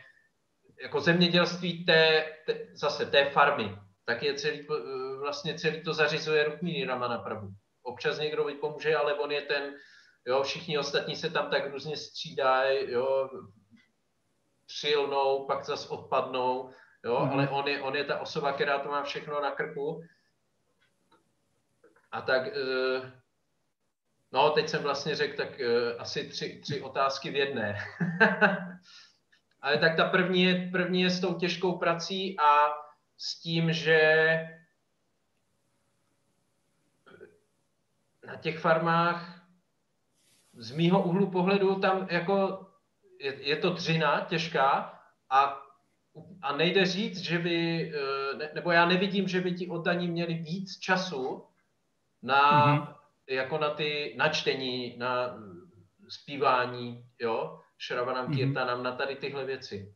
[0.81, 6.43] jako zemědělství té, té zase té farmy, tak je celý, eh, vlastně celý to zařizuje
[6.43, 7.49] Rukmíny Ramana Prabhu.
[7.83, 9.75] Občas někdo pomůže, ale on je ten,
[10.25, 13.29] jo, všichni ostatní se tam tak různě střídají, jo,
[14.67, 16.69] přilnou, pak zase odpadnou,
[17.05, 17.31] jo, mm.
[17.31, 20.03] ale on je, on je ta osoba, která to má všechno na krku.
[22.11, 23.20] A tak e,
[24.31, 27.77] No, teď jsem vlastně řekl tak uh, asi tři, tři otázky v jedné.
[29.61, 32.67] Ale tak ta první je, první je s tou těžkou prací a
[33.17, 33.99] s tím, že
[38.27, 39.41] na těch farmách
[40.53, 42.67] z mýho úhlu pohledu tam jako
[43.19, 45.61] je, je to dřina těžká a,
[46.41, 50.33] a nejde říct, že by, eh, ne, nebo já nevidím, že by ti oddaní měli
[50.33, 51.45] víc času
[52.21, 53.00] na mm-hmm
[53.35, 55.37] jako na ty načtení, na
[56.09, 58.35] zpívání, jo, Šravanam, mm-hmm.
[58.35, 59.93] Kirtanam, na tady tyhle věci.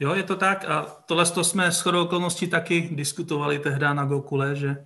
[0.00, 4.04] Jo, je to tak a tohle to jsme s chodou okolností taky diskutovali tehdy na
[4.04, 4.76] Gokule, že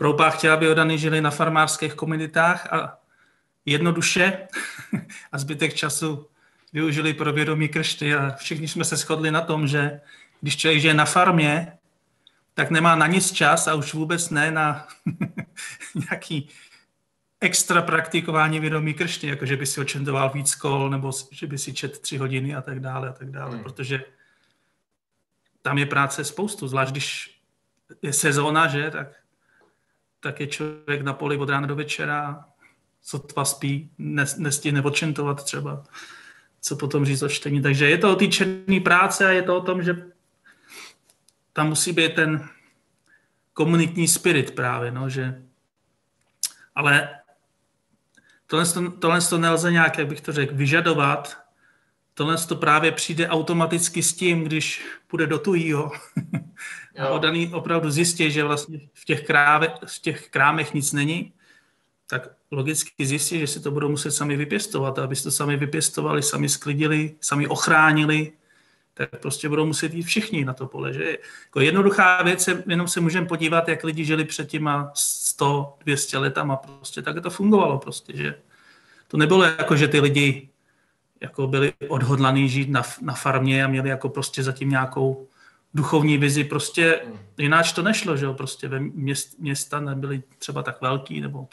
[0.00, 2.98] Proupá chtěla, aby odany žili na farmářských komunitách a
[3.66, 4.48] jednoduše
[5.32, 6.26] a zbytek času
[6.72, 10.00] využili pro vědomí kršty a všichni jsme se shodli na tom, že
[10.40, 11.72] když člověk žije na farmě,
[12.60, 14.86] tak nemá na nic čas a už vůbec ne na
[16.10, 16.48] nějaký
[17.40, 21.72] extra praktikování vědomí kršty, jako že by si očentoval víc kol, nebo že by si
[21.72, 23.62] čet tři hodiny a tak dále a tak dále, hmm.
[23.62, 24.04] protože
[25.62, 27.40] tam je práce spoustu, zvlášť když
[28.02, 29.08] je sezóna, že, tak,
[30.20, 32.44] tak je člověk na poli od rána do večera,
[33.26, 33.90] tva spí,
[34.38, 35.84] nestihne očentovat třeba,
[36.60, 37.62] co potom říct o čtení.
[37.62, 40.10] Takže je to o té černé práce a je to o tom, že
[41.52, 42.48] tam musí být ten
[43.52, 45.42] komunitní spirit právě, no, že
[46.74, 47.08] ale
[48.46, 51.38] tohle, to, tohle to nelze nějak, jak bych to řekl, vyžadovat.
[52.14, 55.92] Tohle to právě přijde automaticky s tím, když půjde do tujího
[56.98, 61.32] a odaný opravdu zjistí, že vlastně v těch, kráve, v těch krámech nic není,
[62.06, 64.98] tak logicky zjistí, že si to budou muset sami vypěstovat.
[64.98, 68.32] A aby to sami vypěstovali, sami sklidili, sami ochránili,
[69.00, 70.92] tak prostě budou muset jít všichni na to pole.
[70.92, 71.18] Že?
[71.44, 76.56] Jako jednoduchá věc, jenom se můžeme podívat, jak lidi žili před těma 100, 200 letama.
[76.56, 77.78] Prostě tak to fungovalo.
[77.78, 78.34] Prostě, že?
[79.08, 80.48] To nebylo jako, že ty lidi
[81.20, 85.28] jako byli odhodlaní žít na, na farmě a měli jako prostě zatím nějakou
[85.74, 86.44] duchovní vizi.
[86.44, 87.00] Prostě
[87.38, 88.34] jináč to nešlo, že jo?
[88.34, 91.48] Prostě ve měst, města nebyly třeba tak velký nebo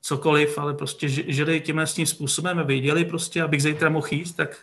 [0.00, 4.32] cokoliv, ale prostě žili tímhle s tím způsobem a věděli prostě, abych zítra mohl jíst,
[4.32, 4.56] tak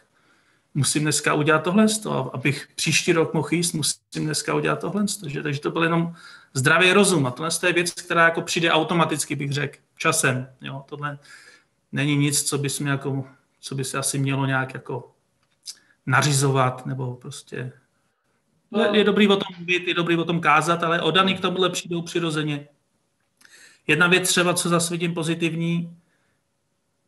[0.75, 1.85] musím dneska udělat tohle,
[2.33, 5.05] abych příští rok mohl jíst, musím dneska udělat tohle.
[5.21, 6.13] Takže, takže to byl jenom
[6.53, 10.47] zdravý rozum a tohle je věc, která jako přijde automaticky, bych řekl, časem.
[10.61, 11.19] Jo, tohle
[11.91, 13.25] není nic, co by, jako,
[13.59, 15.11] co by se asi mělo nějak jako
[16.05, 17.71] nařizovat, nebo prostě
[18.71, 18.83] no.
[18.93, 22.01] je dobrý o tom mluvit, je dobrý o tom kázat, ale odaný k tomuhle přijdou
[22.01, 22.67] přirozeně.
[23.87, 25.97] Jedna věc třeba, co zase vidím pozitivní,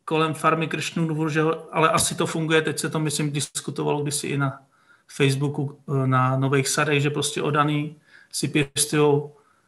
[0.08, 1.42] kolem farmy Kršnů že
[1.72, 4.62] ale asi to funguje, teď se to myslím diskutovalo kdysi i na
[5.08, 7.96] Facebooku, eh, na Nových Sadech, že prostě odaný
[8.32, 9.22] si pěstují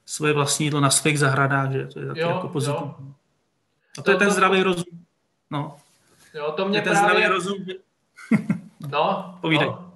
[0.06, 2.94] svoje vlastní jídlo na svých zahradách, že to je taky jo, jako pozitivní.
[2.98, 3.14] Jo.
[3.98, 5.04] A to, to je ten zdravý rozum.
[5.50, 5.76] No.
[6.34, 7.10] Jo, to mě je ten právě...
[7.10, 7.66] zdravý rozum.
[8.88, 9.68] no, Povídej.
[9.68, 9.92] No.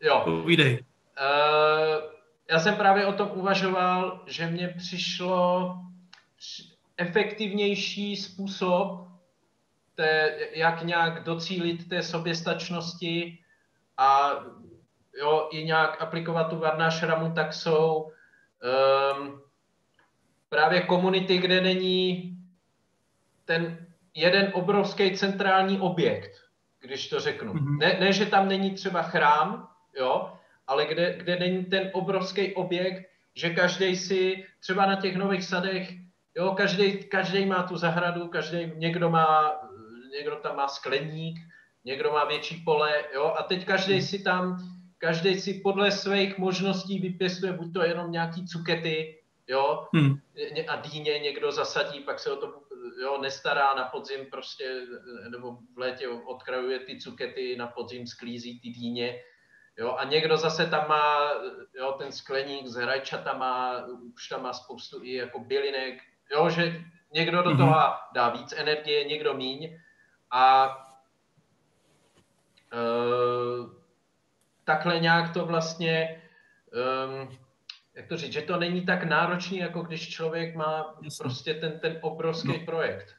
[0.00, 0.20] Jo.
[0.24, 0.84] Povídej.
[1.20, 2.10] Uh,
[2.50, 5.74] já jsem právě o tom uvažoval, že mně přišlo
[6.96, 9.05] efektivnější způsob
[9.96, 13.38] té, jak nějak docílit té soběstačnosti
[13.96, 14.32] a
[15.18, 18.12] jo, i nějak aplikovat tu Varnášramu, tak jsou
[19.16, 19.40] um,
[20.48, 22.36] právě komunity, kde není
[23.44, 26.32] ten jeden obrovský centrální objekt,
[26.80, 27.54] když to řeknu.
[27.54, 27.78] Mm-hmm.
[27.78, 30.32] Ne, ne, že tam není třeba chrám, jo,
[30.66, 35.92] ale kde, kde není ten obrovský objekt, že každý si třeba na těch nových sadech,
[36.36, 39.52] jo, každý, každý má tu zahradu, každý, někdo má,
[40.16, 41.38] někdo tam má skleník,
[41.84, 44.02] někdo má větší pole, jo, a teď každý hmm.
[44.02, 44.58] si tam,
[44.98, 50.18] každý si podle svých možností vypěstuje buď to jenom nějaký cukety, jo, hmm.
[50.68, 52.54] a dýně někdo zasadí, pak se o to
[53.02, 54.86] jo, nestará na podzim prostě,
[55.30, 59.20] nebo v létě odkrajuje ty cukety, na podzim sklízí ty dýně,
[59.78, 61.32] Jo, a někdo zase tam má
[61.78, 66.02] jo, ten skleník s rajčatama, už tam má spoustu i jako bylinek,
[66.32, 66.80] jo, že
[67.12, 67.96] někdo do toho mm-hmm.
[68.14, 69.78] dá víc energie, někdo míň
[70.30, 70.68] a
[72.72, 73.70] uh,
[74.64, 76.22] takhle nějak to vlastně,
[77.06, 77.28] um,
[77.94, 81.22] jak to říct, že to není tak náročný, jako když člověk má Jasně.
[81.22, 82.64] prostě ten, ten obrovský no.
[82.64, 83.14] projekt.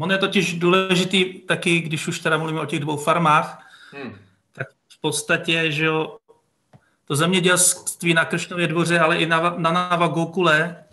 [0.00, 4.18] On je totiž důležitý taky, když už teda mluvíme o těch dvou farmách, hmm
[5.00, 6.16] podstatě, že jo,
[7.04, 10.84] to zemědělství na Kršnově dvoře, ale i na, na Nava Gokule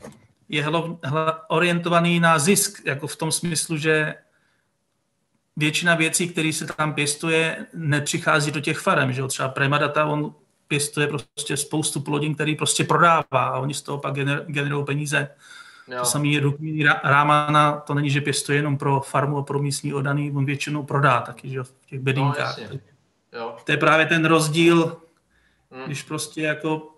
[0.50, 4.16] je hlo, hlo, orientovaný na zisk, jako v tom smyslu, že
[5.58, 10.34] většina věcí, které se tam pěstuje, nepřichází do těch farem, že jo, třeba Premadata, on
[10.68, 15.30] pěstuje prostě spoustu plodin, který prostě prodává a oni z toho pak gener, generují peníze.
[15.88, 16.00] Jo.
[16.00, 19.94] To samý je Rukmíny Rámana, to není, že pěstuje jenom pro farmu a pro místní
[19.94, 22.58] odaný, on většinou prodá taky, že jo, v těch bedinkách.
[22.72, 22.80] No,
[23.34, 23.56] Jo.
[23.64, 24.98] To je právě ten rozdíl,
[25.72, 25.84] hmm.
[25.86, 26.90] když prostě jako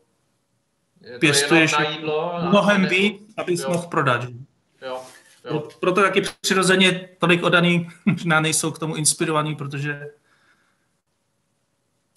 [1.01, 4.23] je pěstuješ jídlo, mnohem víc, abys mohl prodat.
[4.23, 4.29] Jo.
[5.45, 5.67] Jo.
[5.79, 10.07] Proto taky přirozeně tolik odaný možná nejsou k tomu inspirovaný, protože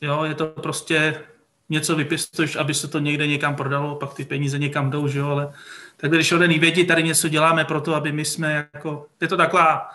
[0.00, 1.24] jo, je to prostě
[1.68, 5.28] něco vypěstuješ, aby se to někde někam prodalo, pak ty peníze někam jdou, že jo,
[5.28, 5.52] ale
[5.96, 9.37] tak když odený vědí, tady něco děláme pro to, aby my jsme jako, je to
[9.37, 9.90] taková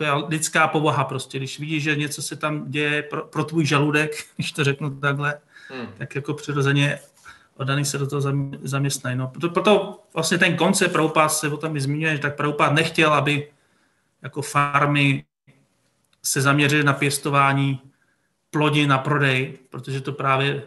[0.00, 4.10] jako lidská povaha prostě, když vidíš, že něco se tam děje pro, pro tvůj žaludek,
[4.36, 5.88] když to řeknu takhle, hmm.
[5.98, 6.98] tak jako přirozeně
[7.56, 8.22] oddaný se do toho
[8.62, 9.16] zaměstnají.
[9.16, 12.72] No, proto, proto vlastně ten koncept Prabhupád se o tom i zmiňuje, že tak Prabhupád
[12.72, 13.50] nechtěl, aby
[14.22, 15.24] jako farmy
[16.22, 17.80] se zaměřily na pěstování
[18.50, 20.62] plodin na prodej, protože to právě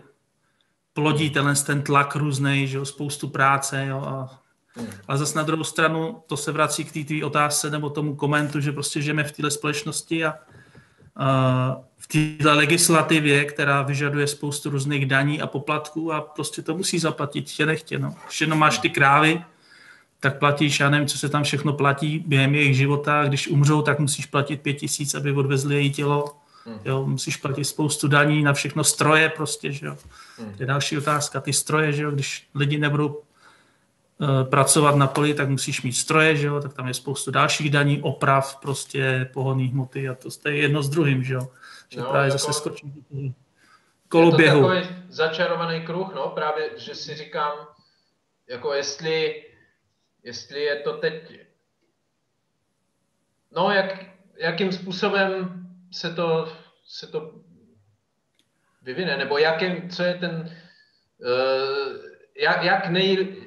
[0.94, 4.40] plodí tenhle ten tlak různý, že jo, spoustu práce jo, a
[4.78, 4.88] Hmm.
[5.08, 8.72] Ale zase na druhou stranu to se vrací k té otázce nebo tomu komentu, že
[8.72, 10.34] prostě žijeme v této společnosti a
[11.98, 17.46] v této legislativě, která vyžaduje spoustu různých daní a poplatků a prostě to musí zaplatit
[17.46, 18.00] tě nechtě.
[18.00, 18.16] No.
[18.28, 19.44] Když jenom máš ty krávy,
[20.20, 23.26] tak platíš, já nevím, co se tam všechno platí během jejich života.
[23.28, 26.36] Když umřou, tak musíš platit pět tisíc, aby odvezli její tělo.
[26.66, 26.80] Hmm.
[26.86, 29.98] Jo, musíš platit spoustu daní na všechno stroje prostě, že jo.
[30.38, 30.54] Hmm.
[30.54, 33.22] To je další otázka, ty stroje, že jo, když lidi nebudou
[34.50, 36.62] pracovat na poli, tak musíš mít stroje, že jo?
[36.62, 40.90] tak tam je spoustu dalších daní, oprav, prostě pohonných hmoty a to je jedno s
[40.90, 41.48] druhým, že jo?
[41.90, 43.06] Že no, právě jako, zase skočí
[44.10, 44.72] koloběhu.
[44.72, 47.58] Je to takový začarovaný kruh, no, právě, že si říkám,
[48.50, 49.44] jako jestli,
[50.24, 51.40] jestli je to teď,
[53.56, 54.06] no, jak,
[54.38, 56.52] jakým způsobem se to,
[56.86, 57.34] se to
[58.82, 60.56] vyvine, nebo jakým, co je ten,
[61.20, 61.96] uh,
[62.36, 63.47] jak, jak nej,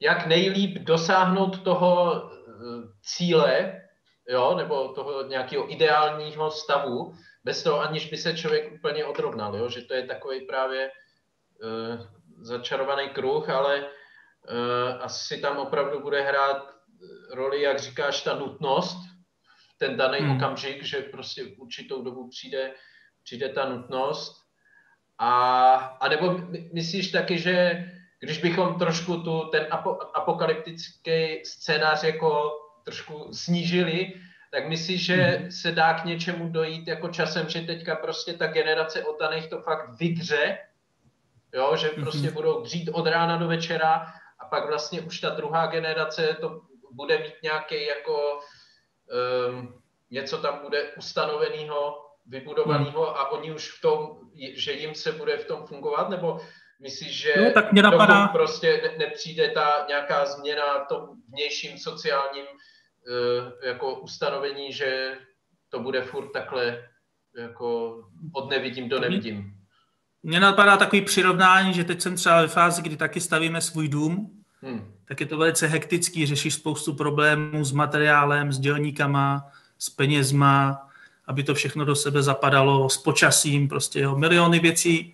[0.00, 3.80] jak nejlíp dosáhnout toho eh, cíle,
[4.28, 9.68] jo, nebo toho nějakého ideálního stavu, bez toho aniž by se člověk úplně odrovnal, jo,
[9.68, 12.06] že to je takový právě uh,
[12.40, 16.74] začarovaný kruh, ale uh, asi tam opravdu bude hrát
[17.30, 18.96] roli, jak říkáš, ta nutnost,
[19.78, 20.36] ten daný hmm.
[20.36, 22.74] okamžik, že prostě v určitou dobu přijde,
[23.24, 24.44] přijde ta nutnost.
[25.18, 26.40] A, a nebo
[26.72, 27.84] myslíš taky, že
[28.24, 32.52] když bychom trošku tu, ten apo, apokalyptický scénář jako
[32.84, 34.12] trošku snížili,
[34.50, 35.50] tak myslíš, že hmm.
[35.50, 40.00] se dá k něčemu dojít jako časem, že teďka prostě ta generace oddaných to fakt
[40.00, 40.58] vydře,
[41.54, 42.02] jo, že mhm.
[42.02, 44.06] prostě budou dřít od rána do večera
[44.38, 46.60] a pak vlastně už ta druhá generace to
[46.92, 48.40] bude mít nějaký jako
[49.48, 53.14] um, něco tam bude ustanoveného, vybudovaného hmm.
[53.16, 54.18] a oni už v tom,
[54.54, 56.40] že jim se bude v tom fungovat, nebo
[56.80, 58.28] Myslíš, že no, tak mě napadá...
[58.28, 65.18] prostě ne, nepřijde ta nějaká změna v tom vnějším sociálním uh, jako ustanovení, že
[65.68, 66.88] to bude furt takhle
[67.36, 67.98] jako
[68.32, 69.54] od nevidím do nevidím?
[70.22, 74.42] Mně napadá takový přirovnání, že teď jsem třeba ve fázi, kdy taky stavíme svůj dům,
[74.62, 74.94] hmm.
[75.08, 80.88] tak je to velice hektický, řešíš spoustu problémů s materiálem, s dělníkama, s penězma,
[81.26, 85.13] aby to všechno do sebe zapadalo, s počasím, prostě jo, miliony věcí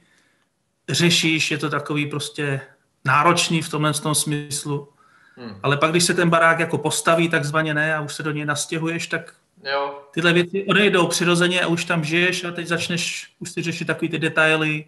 [0.91, 2.61] řešíš, je to takový prostě
[3.05, 4.89] náročný v tomhle tom smyslu.
[5.37, 5.57] Hmm.
[5.63, 8.45] Ale pak, když se ten barák jako postaví takzvaně ne a už se do něj
[8.45, 9.35] nastěhuješ, tak
[9.65, 10.09] jo.
[10.11, 14.09] tyhle věci odejdou přirozeně a už tam žiješ a teď začneš už si řešit takový
[14.09, 14.85] ty detaily,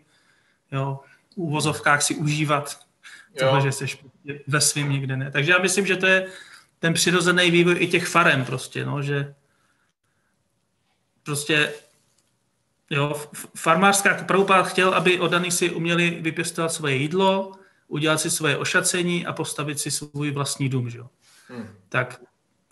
[0.72, 1.00] jo,
[1.34, 2.78] v úvozovkách si užívat
[3.38, 3.86] toho, že jsi
[4.46, 5.30] ve svým někde ne.
[5.30, 6.26] Takže já myslím, že to je
[6.78, 9.34] ten přirozený vývoj i těch farem prostě, no, že
[11.22, 11.72] prostě
[12.92, 13.22] jo,
[13.56, 17.52] farmářská Prabhupád chtěl, aby odaný si uměli vypěstovat svoje jídlo,
[17.88, 20.90] udělat si svoje ošacení a postavit si svůj vlastní dům.
[20.90, 21.00] Že?
[21.48, 21.68] Hmm.
[21.88, 22.20] Tak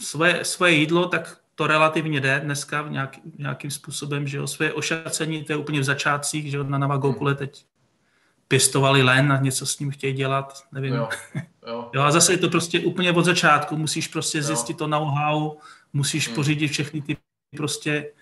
[0.01, 4.73] svoje, svoje jídlo, tak to relativně jde dneska v nějak, nějakým způsobem, že jo, svoje
[4.73, 7.39] ošacení, to je úplně v začátcích, že jo, na Navagokule hmm.
[7.39, 7.65] teď
[8.49, 10.95] pěstovali len a něco s ním chtějí dělat, nevím.
[10.95, 11.09] Jo.
[11.67, 11.91] Jo.
[11.95, 14.79] jo a zase je to prostě úplně od začátku, musíš prostě zjistit jo.
[14.79, 15.57] to know-how,
[15.93, 16.35] musíš hmm.
[16.35, 17.17] pořídit všechny ty
[17.57, 18.13] prostě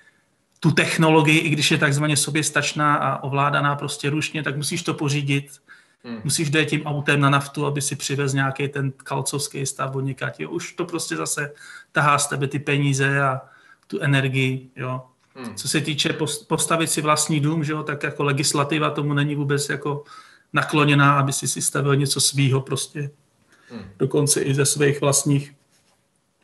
[0.60, 5.50] tu technologii, i když je takzvaně soběstačná a ovládaná prostě rušně, tak musíš to pořídit.
[6.04, 6.20] Hmm.
[6.24, 10.44] Musíš dojít tím autem na naftu, aby si přivez nějaký ten kalcovský stav od někať.
[10.46, 11.52] Už to prostě zase
[11.92, 13.40] tahá z tebe ty peníze a
[13.86, 14.70] tu energii.
[14.76, 15.02] Jo.
[15.34, 15.54] Hmm.
[15.54, 16.16] Co se týče
[16.48, 20.04] postavit si vlastní dům, že jo, tak jako legislativa tomu není vůbec jako
[20.52, 23.10] nakloněná, aby si si stavil něco svýho prostě.
[23.70, 23.84] Hmm.
[23.98, 25.54] Dokonce i ze svých vlastních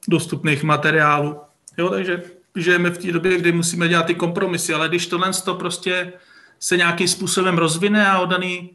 [0.08, 1.40] dostupných materiálů.
[1.78, 2.22] Jo, takže
[2.56, 6.12] žijeme v té době, kdy musíme dělat ty kompromisy, ale když tohle to prostě
[6.58, 8.70] se nějakým způsobem rozvine a odaný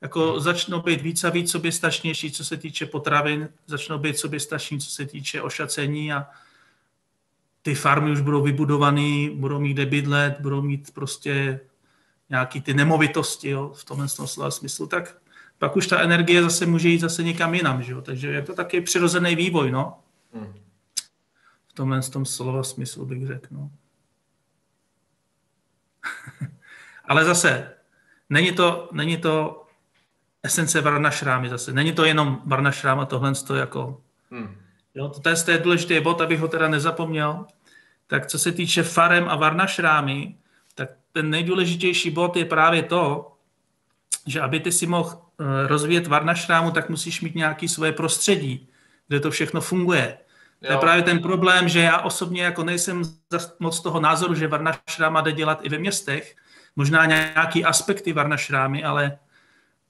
[0.00, 4.90] jako začnou být víc a víc soběstačnější, co se týče potravin, začnou být soběstační, co
[4.90, 6.26] se týče ošacení a
[7.62, 11.60] ty farmy už budou vybudované, budou mít kde bydlet, budou mít prostě
[12.30, 15.16] nějaký ty nemovitosti jo, v tomhle slova smyslu, tak
[15.58, 18.02] pak už ta energie zase může jít zase někam jinam, že jo?
[18.02, 19.98] takže je to taky přirozený vývoj, no.
[20.34, 20.54] Hmm.
[21.70, 23.70] V tomhle tom slova smyslu bych řekl, no.
[27.04, 27.74] Ale zase,
[28.30, 29.66] není to, není to
[30.42, 31.72] esence Varnašrámy zase.
[31.72, 34.00] Není to jenom Varnašráma, tohle to jako...
[34.30, 34.56] Hmm.
[34.94, 37.46] Jo, to, to je důležitý bod, abych ho teda nezapomněl.
[38.06, 40.36] Tak co se týče farem a Varnašrámy,
[40.74, 43.32] tak ten nejdůležitější bod je právě to,
[44.26, 48.68] že aby ty si mohl eh, rozvíjet Varnašrámu, tak musíš mít nějaké svoje prostředí,
[49.08, 50.18] kde to všechno funguje.
[50.66, 53.02] To je právě ten problém, že já osobně jako nejsem
[53.58, 56.36] moc toho názoru, že Varnašráma jde dělat i ve městech,
[56.76, 59.18] možná nějaký aspekty Varnašrámy, ale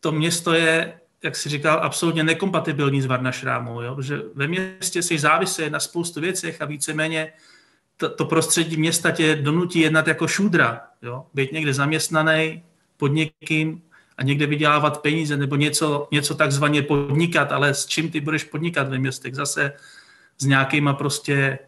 [0.00, 3.94] to město je, jak si říkal, absolutně nekompatibilní s Varnašrámou, jo?
[3.94, 7.32] protože ve městě si závisí na spoustu věcech a víceméně
[7.96, 11.26] to, to prostředí města tě donutí jednat jako šudra, jo?
[11.34, 12.62] být někde zaměstnaný
[12.96, 13.82] pod někým
[14.18, 18.88] a někde vydělávat peníze nebo něco, něco takzvaně podnikat, ale s čím ty budeš podnikat
[18.88, 19.34] ve městech?
[19.34, 19.72] Zase
[20.40, 21.58] s nějakýma prostě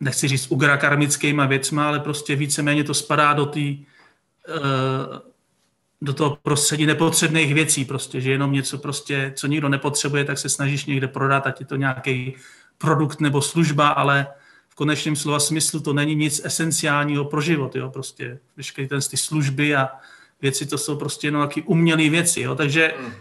[0.00, 5.18] nechci říct ugrakarmickýma věcma, ale prostě víceméně to spadá do té uh,
[6.00, 10.48] do toho prostředí nepotřebných věcí, prostě, že jenom něco prostě, co nikdo nepotřebuje, tak se
[10.48, 12.34] snažíš někde prodat, ať je to nějaký
[12.78, 14.26] produkt nebo služba, ale
[14.68, 19.16] v konečném slova smyslu to není nic esenciálního pro život, jo, prostě veškeré ten ty
[19.16, 19.88] služby a
[20.42, 23.12] věci, to jsou prostě jenom nějaké umělé věci, jo, takže hmm.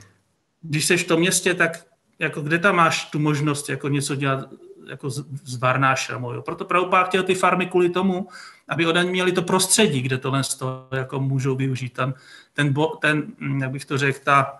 [0.62, 1.86] když jsi v tom městě, tak
[2.20, 4.49] jako kde tam máš tu možnost jako něco dělat
[4.89, 5.09] jako
[5.43, 6.41] s Varnášramou, jo.
[6.41, 8.28] Proto Prabhupád chtěl ty farmy kvůli tomu,
[8.68, 11.93] aby oni měli to prostředí, kde tohle to jako můžou využít.
[11.93, 12.13] Tam
[12.53, 14.59] ten, bo, ten, hm, jak bych to řekl, ta,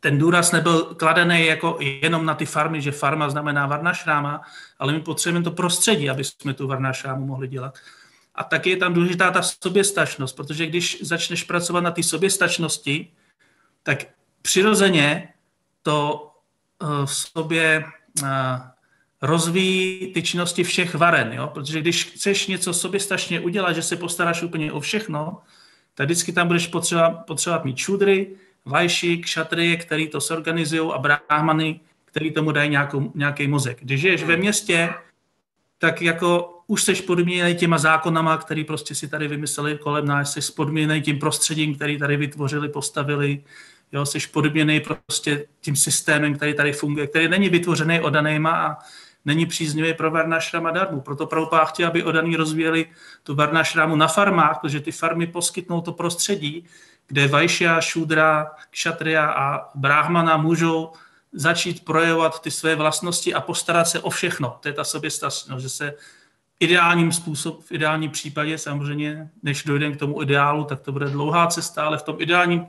[0.00, 4.40] ten důraz nebyl kladený jako jenom na ty farmy, že farma znamená varnašráma,
[4.78, 7.74] ale my potřebujeme to prostředí, aby jsme tu varnašrámu mohli dělat.
[8.34, 13.12] A taky je tam důležitá ta soběstačnost, protože když začneš pracovat na té soběstačnosti,
[13.82, 13.98] tak
[14.42, 15.28] přirozeně
[15.82, 16.31] to
[17.04, 17.84] v sobě
[18.24, 18.26] eh,
[19.22, 21.50] rozvíjí ty činnosti všech varen, jo?
[21.54, 25.38] protože když chceš něco soběstačně udělat, že se postaráš úplně o všechno,
[25.94, 28.30] tak vždycky tam budeš potřeba, potřebovat mít čudry,
[28.64, 33.78] vajši, kšatry, který to zorganizují a bráhmany, který tomu dají nějakou, nějaký mozek.
[33.80, 34.94] Když žiješ ve městě,
[35.78, 40.52] tak jako už jsi podmíněný těma zákonama, který prostě si tady vymysleli kolem nás, jsi
[40.52, 43.44] podmíněný tím prostředím, který tady vytvořili, postavili,
[43.92, 48.78] jo, jsi podmíněný prostě tím systémem, který tady funguje, který není vytvořený odanýma a
[49.24, 51.00] není příznivý pro Varnašrama darmu.
[51.00, 52.86] Proto Prabhupád chtěl, aby odaní rozvíjeli
[53.22, 56.66] tu Varnašramu na farmách, protože ty farmy poskytnou to prostředí,
[57.06, 60.92] kde Vajšia, Šudra, Kšatria a Brahmana můžou
[61.32, 64.58] začít projevovat ty své vlastnosti a postarat se o všechno.
[64.60, 65.94] To je ta soběstačnost, že se
[66.60, 71.46] ideálním způsob, v ideálním případě samozřejmě, než dojdeme k tomu ideálu, tak to bude dlouhá
[71.46, 72.66] cesta, ale v tom ideálním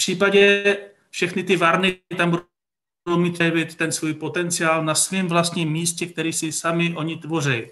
[0.00, 0.76] případě
[1.10, 3.38] všechny ty varny tam budou mít
[3.76, 7.66] ten svůj potenciál na svém vlastním místě, který si sami oni tvoří.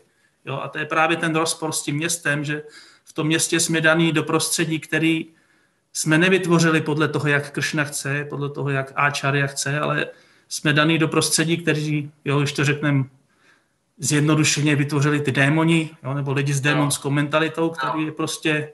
[0.44, 2.62] Jo, a to je právě ten rozpor s tím městem, že
[3.04, 5.26] v tom městě jsme daní do prostředí, který
[5.92, 10.06] jsme nevytvořili podle toho, jak Kršna chce, podle toho, jak Áčarya chce, ale
[10.48, 13.04] jsme daní do prostředí, kteří, jo, když to řekneme
[13.98, 18.72] zjednodušeně, vytvořili ty démoni, jo, nebo lidi s démonskou mentalitou, který je prostě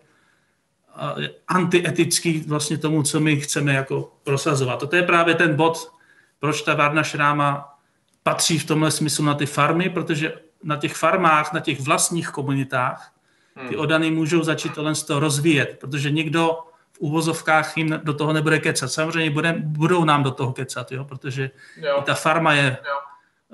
[1.49, 4.91] antietický vlastně tomu, co my chceme jako prosazovat.
[4.91, 5.93] To je právě ten bod,
[6.39, 7.79] proč ta Varna Šráma
[8.23, 10.33] patří v tomhle smyslu na ty farmy, protože
[10.63, 13.13] na těch farmách, na těch vlastních komunitách,
[13.55, 13.81] ty hmm.
[13.81, 16.59] odany můžou začít tohle z toho rozvíjet, protože někdo
[16.93, 18.93] v uvozovkách jim do toho nebude kecat.
[18.93, 22.03] Samozřejmě bude, budou nám do toho kecat, jo, protože jo.
[22.07, 22.95] ta farma je jo.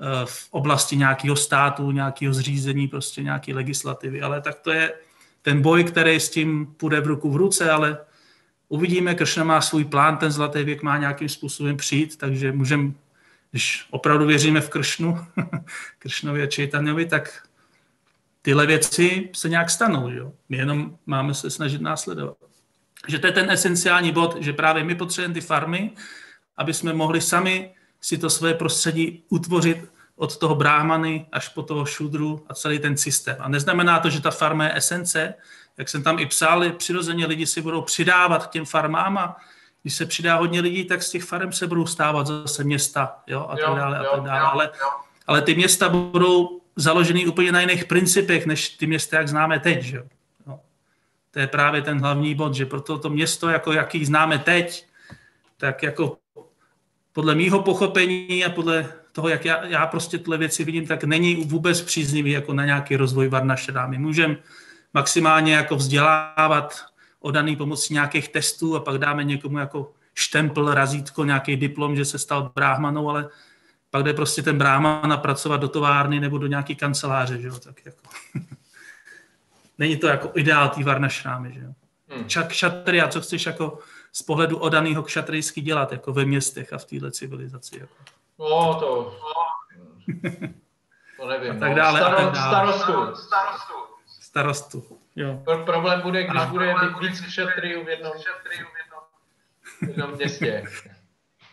[0.01, 4.93] Eh, v oblasti nějakého státu, nějakého zřízení, prostě nějaké legislativy, ale tak to je
[5.41, 7.97] ten boj, který s tím půjde v ruku v ruce, ale
[8.69, 12.91] uvidíme, Kršna má svůj plán, ten zlatý věk má nějakým způsobem přijít, takže můžeme,
[13.51, 15.17] když opravdu věříme v Kršnu,
[15.99, 17.43] Kršnovi a Čejtanovi, tak
[18.41, 20.09] tyhle věci se nějak stanou.
[20.09, 20.33] Jo?
[20.49, 22.37] My jenom máme se snažit následovat.
[23.07, 25.91] Že to je ten esenciální bod, že právě my potřebujeme ty farmy,
[26.57, 29.91] aby jsme mohli sami si to své prostředí utvořit
[30.21, 33.35] od toho brámany až po toho šudru a celý ten systém.
[33.39, 35.33] A neznamená to, že ta farma je esence,
[35.77, 39.37] jak jsem tam i psal, přirozeně lidi si budou přidávat k těm farmám a
[39.81, 43.47] když se přidá hodně lidí, tak z těch farem se budou stávat zase města jo,
[43.49, 43.99] a tak dále.
[43.99, 44.39] A tak dále.
[44.39, 44.69] Ale,
[45.27, 49.81] ale ty města budou založený úplně na jiných principech, než ty města, jak známe teď.
[49.81, 50.03] Že?
[50.47, 50.59] No.
[51.31, 54.85] To je právě ten hlavní bod, že proto to město, jako jaký známe teď,
[55.57, 56.17] tak jako
[57.13, 61.35] podle mýho pochopení a podle toho, jak já, já prostě tyhle věci vidím, tak není
[61.35, 63.87] vůbec příznivý jako na nějaký rozvoj Varnašeda.
[63.87, 64.37] My můžeme
[64.93, 66.85] maximálně jako vzdělávat
[67.19, 72.19] odaný pomocí nějakých testů a pak dáme někomu jako štempel, razítko, nějaký diplom, že se
[72.19, 73.29] stal bráhmanou, ale
[73.89, 77.85] pak jde prostě ten bráhman pracovat do továrny nebo do nějaký kanceláře, že jo, tak
[77.85, 78.01] jako.
[79.77, 81.73] Není to jako ideál tý varnašrámy, že jo.
[82.09, 82.25] Hmm.
[82.25, 83.79] Čak, šatria, co chceš jako
[84.11, 87.79] z pohledu odaného kšatrijsky dělat, jako ve městech a v téhle civilizaci.
[87.79, 87.93] Jako.
[88.41, 89.15] No, to...
[91.21, 91.51] To nevím.
[91.51, 91.75] A tak no.
[91.75, 92.47] dále, Staro, a tak dále.
[92.47, 93.15] Starostu.
[93.23, 93.73] Starostu.
[94.21, 95.41] Starostu, jo.
[95.43, 98.11] Pro, problém bude, když bude víc kšatriů v jednom,
[99.81, 100.63] v jednom městě.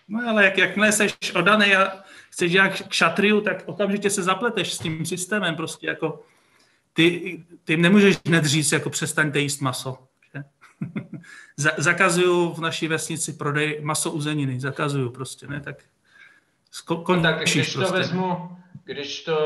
[0.09, 1.93] No ale jak, jakmile jsi odaný a
[2.30, 6.22] chceš dělat kšatriu, tak okamžitě se zapleteš s tím systémem prostě jako
[6.93, 9.99] ty, ty nemůžeš hned říct, jako přestaňte jíst maso.
[10.34, 10.45] Že?
[11.76, 15.76] Zakazuju v naší vesnici prodej maso uzeniny, zakazuju prostě, ne, tak
[16.87, 17.97] Kon, tak když to prostě.
[17.97, 19.37] vezmu, když to,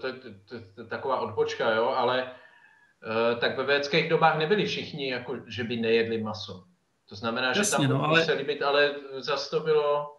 [0.00, 5.10] to, to, to, to, taková odbočka, jo, ale uh, tak ve védských dobách nebyli všichni,
[5.10, 6.64] jako, že by nejedli maso.
[7.08, 8.18] To znamená, že Jasně, tam no, ale...
[8.18, 10.16] museli být, ale zase to bylo...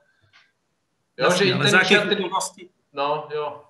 [1.17, 2.69] Jo, Jasně, že ale za jakých okolností...
[2.93, 3.63] No, jo.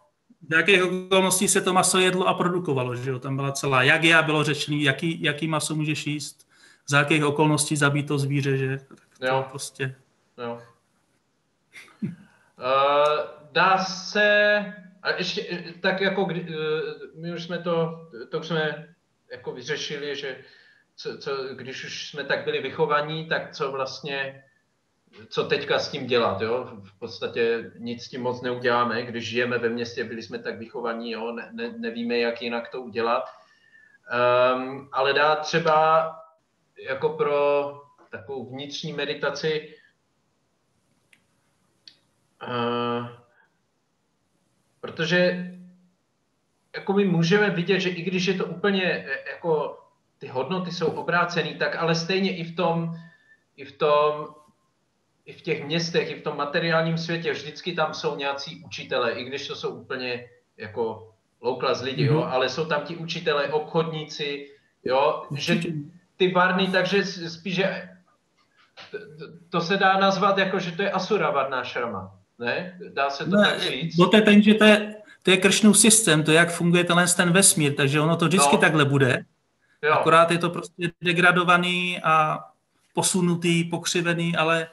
[0.50, 3.20] Z jakých okolností se to maso jedlo a produkovalo, že jo?
[3.20, 6.48] Tam byla celá jak já bylo řečený, jaký, jaký maso můžeš jíst,
[6.88, 8.78] za jakých okolností zabít to zvíře, že?
[8.78, 9.46] Tak to jo.
[9.50, 9.96] prostě...
[10.38, 10.62] Jo.
[12.62, 13.20] Uh,
[13.52, 14.58] dá se,
[15.04, 16.32] a ještě tak jako, uh,
[17.16, 18.88] my už jsme to, to už jsme
[19.32, 20.38] jako vyřešili, že
[20.96, 24.44] co, co, když už jsme tak byli vychovaní, tak co vlastně,
[25.30, 26.72] co teďka s tím dělat, jo?
[26.84, 31.12] V podstatě nic s tím moc neuděláme, když žijeme ve městě, byli jsme tak vychovaní,
[31.12, 31.32] jo?
[31.32, 33.24] Ne, ne, nevíme, jak jinak to udělat.
[34.56, 36.10] Um, ale dá třeba
[36.90, 37.74] jako pro
[38.12, 39.76] takovou vnitřní meditaci
[42.48, 43.08] Uh,
[44.82, 45.52] protože
[46.76, 49.80] jako my můžeme vidět, že i když je to úplně e, jako
[50.18, 52.96] ty hodnoty jsou obrácený, tak ale stejně i v tom,
[53.58, 54.28] i v tom,
[55.26, 59.24] i v těch městech, i v tom materiálním světě vždycky tam jsou nějací učitele, i
[59.24, 62.14] když to jsou úplně jako low class lidi, mm-hmm.
[62.14, 62.32] jo, mhm.
[62.32, 64.50] ale jsou tam ti učitelé, obchodníci,
[64.84, 65.60] jo, že
[66.18, 67.90] ty varny, takže spíš, že
[68.92, 68.98] to,
[69.50, 72.21] to se dá nazvat jako, že to je asura varná šrama.
[72.42, 72.80] Ne?
[72.94, 73.96] Dá se to ne, tak říct?
[73.96, 76.84] Bo to je ten, že to je, to je kršnou systém, to je, jak funguje
[76.84, 78.62] tenhle ten vesmír, takže ono to vždycky no.
[78.62, 79.26] takhle bude.
[79.82, 79.94] Jo.
[79.94, 82.40] Akorát je to prostě degradovaný a
[82.94, 84.68] posunutý, pokřivený, ale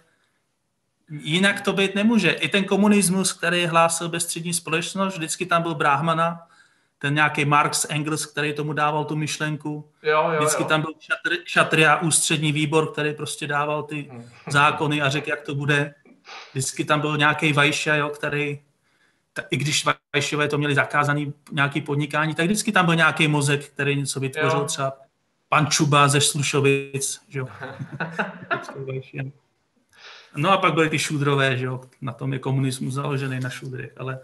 [1.10, 2.30] jinak to být nemůže.
[2.30, 6.40] I ten komunismus, který hlásil bezstřední společnost, vždycky tam byl Brahmana,
[6.98, 9.90] ten nějaký Marx, Engels, který tomu dával tu myšlenku.
[10.02, 10.68] Jo, jo, vždycky jo.
[10.68, 10.92] tam byl
[11.44, 14.28] šatria, ústřední výbor, který prostě dával ty hmm.
[14.46, 15.94] zákony a řekl, jak to bude.
[16.52, 18.60] Vždycky tam byl nějaký Vajša, jo, který,
[19.32, 23.64] ta, i když Vajšové to měli zakázaný nějaký podnikání, tak vždycky tam byl nějaký mozek,
[23.68, 24.64] který něco vytvořil, jo.
[24.64, 24.92] třeba
[25.48, 27.48] pan Čuba ze Slušovic, že jo.
[30.36, 33.92] No a pak byly ty šudrové, že jo, na tom je komunismus založený na šudrech,
[33.96, 34.20] ale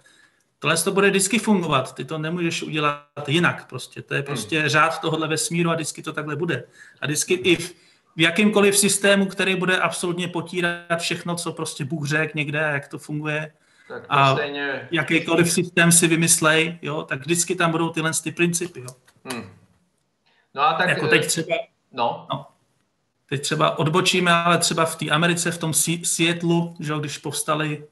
[0.59, 4.27] tohle to bude vždycky fungovat, ty to nemůžeš udělat jinak prostě, to je hmm.
[4.27, 4.69] prostě hmm.
[4.69, 6.65] řád tohohle vesmíru a vždycky to takhle bude.
[7.01, 7.75] A vždycky i v,
[8.17, 12.99] v jakýmkoliv systému, který bude absolutně potírat všechno, co prostě Bůh řekl někde, jak to
[12.99, 13.53] funguje,
[13.89, 14.89] tak to a stejně...
[14.91, 18.81] jakýkoliv systém si vymyslej, jo, tak vždycky tam budou tyhle ty principy.
[18.81, 18.87] Jo.
[19.25, 19.51] Hmm.
[20.55, 20.89] No a tak...
[20.89, 21.57] Jako teď eh, třeba...
[21.93, 22.27] No.
[22.33, 22.47] no.
[23.29, 25.73] Teď třeba odbočíme, ale třeba v té Americe, v tom
[26.05, 27.85] Seattleu, že když povstali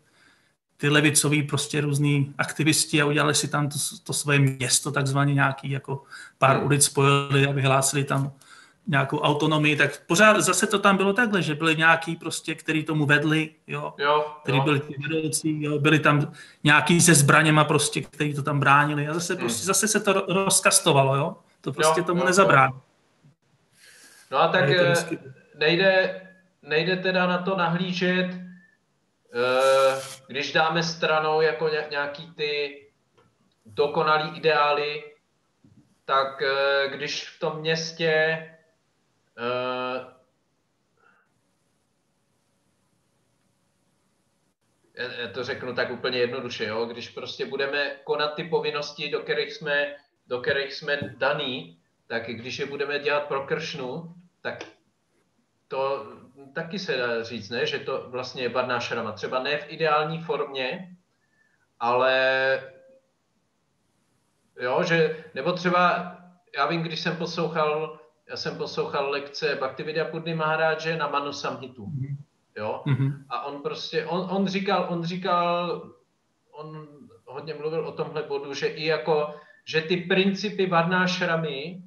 [0.76, 5.70] ty levicoví prostě různý aktivisti a udělali si tam to, to svoje město, takzvaně nějaký,
[5.70, 6.02] jako
[6.38, 6.66] pár hmm.
[6.66, 8.32] ulic spojili a vyhlásili tam
[8.86, 13.06] nějakou autonomii, tak pořád zase to tam bylo takhle, že byli nějaký prostě, který tomu
[13.06, 14.64] vedli, jo, jo který jo.
[14.64, 16.32] byli ty vedoucí, jo, byli tam
[16.64, 19.40] nějaký se zbraněma prostě, který to tam bránili a zase, hmm.
[19.40, 22.74] prostě, zase se to rozkastovalo, jo, to prostě jo, tomu jo, nezabrání.
[24.30, 24.94] No a tak eh,
[25.54, 26.22] nejde,
[26.62, 28.30] nejde teda na to nahlížet,
[29.34, 32.78] eh, když dáme stranou jako nějaký ty
[33.66, 35.04] dokonalý ideály,
[36.04, 38.48] tak eh, když v tom městě
[39.36, 40.22] já
[45.34, 46.84] to řeknu tak úplně jednoduše, jo?
[46.84, 52.58] když prostě budeme konat ty povinnosti, do kterých jsme, do kterých jsme daný, tak když
[52.58, 54.64] je budeme dělat pro kršnu, tak
[55.68, 56.06] to
[56.54, 57.66] taky se dá říct, ne?
[57.66, 59.12] že to vlastně je barná šrama.
[59.12, 60.96] Třeba ne v ideální formě,
[61.80, 62.12] ale
[64.60, 66.16] jo, že, nebo třeba,
[66.56, 71.86] já vím, když jsem poslouchal, já jsem poslouchal lekce Bhaktividya Pudny Maharáže na Manu Samhitu.
[72.56, 72.82] Jo?
[72.86, 73.24] Mm-hmm.
[73.28, 75.82] A on prostě, on, on říkal, on říkal,
[76.52, 76.88] on
[77.24, 80.70] hodně mluvil o tomhle bodu, že i jako, že ty principy
[81.06, 81.82] šramy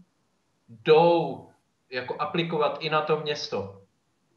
[0.70, 1.50] jdou
[1.92, 3.82] jako aplikovat i na to město.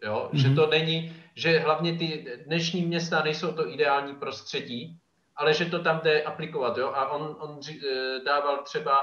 [0.05, 0.31] Jo?
[0.33, 0.37] Mm-hmm.
[0.37, 4.99] Že to není, že hlavně ty dnešní města nejsou to ideální prostředí,
[5.37, 6.79] ale že to tam jde aplikovat.
[6.79, 6.89] Jo?
[6.89, 8.99] A on, on eh, dával třeba,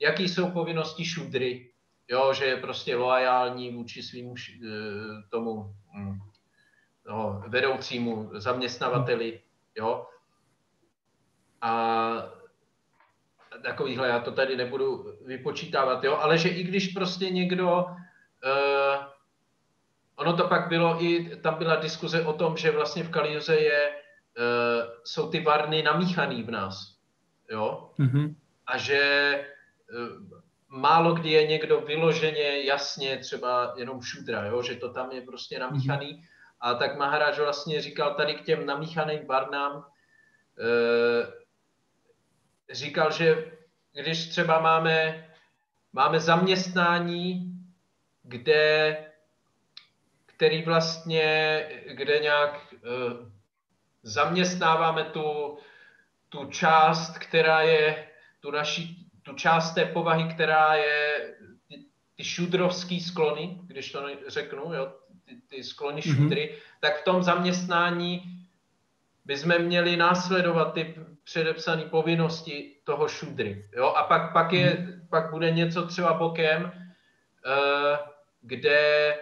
[0.00, 1.70] jaký jsou povinnosti šudry,
[2.08, 2.34] jo?
[2.34, 4.68] že je prostě loajální vůči svým eh,
[5.30, 5.74] tomu
[7.08, 9.40] no, vedoucímu zaměstnavateli.
[9.76, 10.06] Jo?
[11.60, 12.34] A
[13.62, 19.04] takovýhle, já to tady nebudu vypočítávat, jo, ale že i když prostě někdo, uh,
[20.16, 23.90] ono to pak bylo i, tam byla diskuze o tom, že vlastně v Kaliuze je,
[23.90, 26.96] uh, jsou ty varny namíchaný v nás,
[27.50, 28.34] jo, mm-hmm.
[28.66, 29.44] a že
[29.92, 30.40] uh,
[30.74, 35.58] málo kdy je někdo vyloženě jasně třeba jenom šudra, jo, že to tam je prostě
[35.58, 36.24] namíchaný,
[36.60, 39.84] a tak Maharáž vlastně říkal tady k těm namíchaným varnám, uh,
[42.70, 43.52] říkal, že
[43.92, 45.28] když třeba máme,
[45.92, 47.52] máme zaměstnání,
[48.22, 48.96] kde,
[50.26, 51.24] který vlastně,
[51.92, 53.28] kde nějak uh,
[54.02, 55.58] zaměstnáváme tu,
[56.28, 58.08] tu část, která je,
[58.40, 61.34] tu naší, tu část té povahy, která je
[61.68, 61.84] ty,
[62.16, 64.92] ty šudrovský sklony, když to řeknu, jo,
[65.24, 66.16] ty, ty sklony mm-hmm.
[66.16, 68.22] šudry, tak v tom zaměstnání
[69.24, 70.94] bychom měli následovat ty
[71.24, 73.68] předepsané povinnosti toho šudry.
[73.72, 73.86] Jo?
[73.86, 75.06] A pak, pak, je, hmm.
[75.10, 77.98] pak bude něco třeba bokem, uh,
[78.42, 79.14] kde,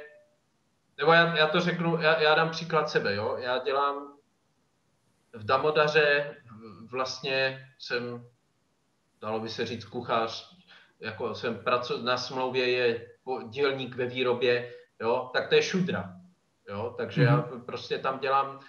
[0.98, 3.36] nebo já, já to řeknu, já, já dám příklad sebe, jo?
[3.40, 4.12] já dělám
[5.32, 6.36] v Damodaře,
[6.90, 8.26] vlastně jsem,
[9.22, 10.56] dalo by se říct, kuchař,
[11.00, 13.06] jako jsem pracu, na smlouvě je
[13.50, 15.30] dělník ve výrobě, jo?
[15.32, 16.14] tak to je šudra.
[16.68, 16.94] Jo?
[16.96, 17.26] Takže mm-hmm.
[17.26, 17.60] já hmm.
[17.60, 18.62] prostě tam dělám uh,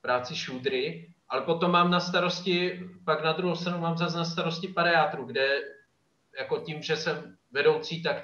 [0.00, 4.68] práci šudry, ale potom mám na starosti, pak na druhou stranu mám zase na starosti
[4.68, 5.60] pareátru, kde
[6.38, 8.16] jako tím, že jsem vedoucí, tak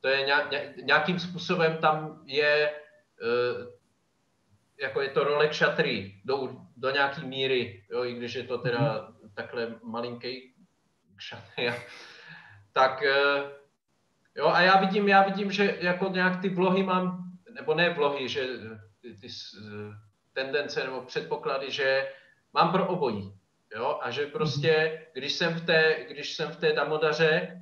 [0.00, 0.26] to je
[0.82, 2.70] nějakým způsobem tam je,
[3.22, 3.66] eh,
[4.80, 8.78] jako je to role kšatry do, do nějaký míry, jo, i když je to teda
[8.78, 9.15] mm-hmm.
[9.36, 10.54] Takhle malinký
[11.16, 11.74] kšatry,
[12.72, 13.42] tak eh,
[14.34, 18.28] jo, a já vidím, já vidím, že jako nějak ty vlohy mám, nebo ne vlohy,
[18.28, 18.46] že
[19.00, 19.28] ty, ty
[20.32, 22.12] tendence nebo předpoklady, že
[22.52, 23.32] mám pro obojí.
[23.76, 23.98] Jo?
[24.02, 27.60] A že prostě, když jsem v té, když jsem v té damodaře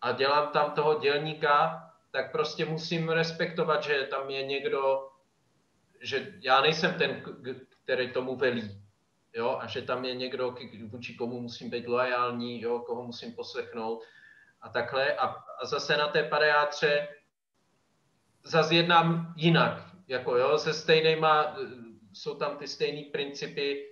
[0.00, 5.08] a dělám tam toho dělníka, tak prostě musím respektovat, že tam je někdo,
[6.00, 7.22] že já nejsem ten,
[7.84, 8.79] který tomu velí.
[9.34, 9.58] Jo?
[9.60, 10.54] A že tam je někdo,
[10.86, 12.78] vůči komu musím být loajální, jo?
[12.78, 14.02] koho musím poslechnout
[14.60, 15.14] a takhle.
[15.14, 15.26] A,
[15.62, 17.08] a zase na té pareátře
[18.44, 21.56] zase jednám jinak, jako jo, se stejnýma
[22.12, 23.90] jsou tam ty stejné principy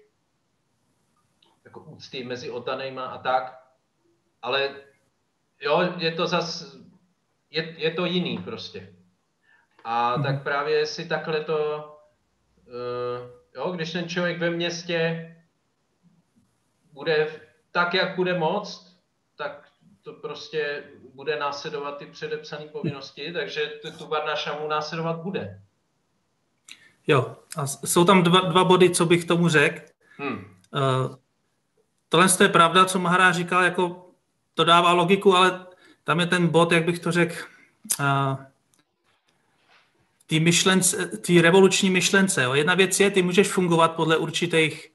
[1.64, 3.60] jako úcty mezi oddanýma a tak,
[4.42, 4.74] ale
[5.60, 6.76] jo, je to zas,
[7.50, 8.94] je, je to jiný prostě.
[9.84, 11.84] A tak právě si takhle to,
[12.66, 15.24] uh, jo, když ten člověk ve městě
[16.92, 17.28] bude
[17.70, 18.96] tak, jak bude moc,
[19.36, 19.68] tak
[20.02, 20.84] to prostě
[21.14, 25.62] bude následovat ty předepsané povinnosti, takže tu Varnaša mu následovat bude.
[27.06, 29.80] Jo, a jsou tam dva, dva body, co bych tomu řekl.
[30.16, 30.36] Hmm.
[30.36, 31.16] Uh,
[32.08, 34.10] tohle je pravda, co Mahará říkal, jako
[34.54, 35.66] to dává logiku, ale
[36.04, 37.34] tam je ten bod, jak bych to řekl,
[38.00, 38.36] uh,
[40.28, 42.42] ty myšlence, ty revoluční myšlence.
[42.42, 42.54] Jo.
[42.54, 44.92] Jedna věc je, ty můžeš fungovat podle určitých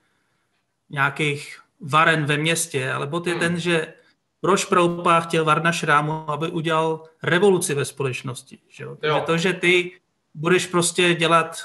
[0.90, 3.42] nějakých varen ve městě, ale bod je hmm.
[3.42, 3.94] ten, že
[4.42, 8.60] proč Prabhupada chtěl Varna Šrámu, aby udělal revoluci ve společnosti.
[8.70, 8.84] Že?
[8.84, 8.98] Jo?
[9.00, 9.92] Takže to, že ty
[10.34, 11.58] budeš prostě dělat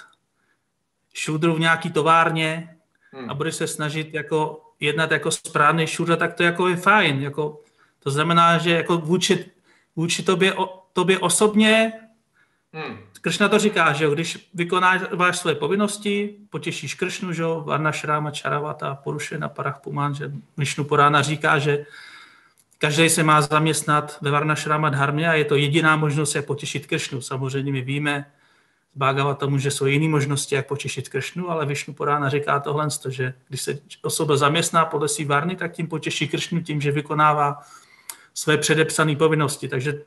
[1.15, 2.77] šudru v nějaký továrně
[3.13, 3.31] hmm.
[3.31, 7.23] a budeš se snažit jako jednat jako správný šudra, tak to jako je fajn.
[7.23, 7.61] Jako,
[7.99, 9.45] to znamená, že jako vůči,
[9.97, 11.93] vůči tobě, o, tobě osobně
[12.73, 12.99] Hmm.
[13.21, 18.31] Kršna to říká, že jo, když vykonáváš své povinnosti, potěšíš Kršnu, že jo, Varna Šráma
[18.31, 21.87] Čaravata, Porušena Parach Puman, že Višnu Porána říká, že
[22.79, 26.87] každý se má zaměstnat ve Varna Šráma Dharmě a je to jediná možnost, jak potěšit
[26.87, 27.21] Kršnu.
[27.21, 28.31] Samozřejmě my víme
[28.97, 33.35] z tomu, že jsou jiné možnosti, jak potěšit Kršnu, ale Višnu Porána říká tohle, že
[33.49, 37.59] když se osoba zaměstná podle svý Varny, tak tím potěší Kršnu tím, že vykonává
[38.35, 39.69] své předepsané povinnosti.
[39.69, 40.03] Takže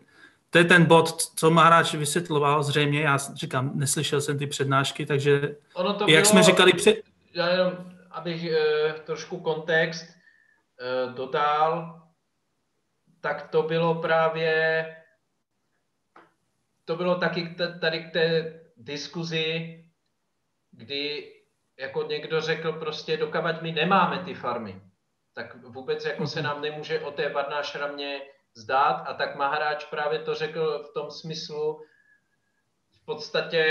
[0.51, 5.55] to je ten bod, co Maharáč vysvětloval zřejmě, já říkám, neslyšel jsem ty přednášky, takže
[5.73, 6.95] ono to jak bylo, jsme říkali před...
[7.33, 7.73] Já jenom,
[8.11, 12.01] abych e, trošku kontext e, dodal,
[13.21, 14.85] tak to bylo právě,
[16.85, 19.77] to bylo taky tady k té diskuzi,
[20.71, 21.31] kdy
[21.77, 24.81] jako někdo řekl prostě, dokavať my nemáme ty farmy,
[25.33, 26.49] tak vůbec jako se mhm.
[26.49, 28.21] nám nemůže o té Varnášramě
[28.53, 29.03] zdát.
[29.07, 31.81] A tak Maharáč právě to řekl v tom smyslu,
[32.91, 33.63] v podstatě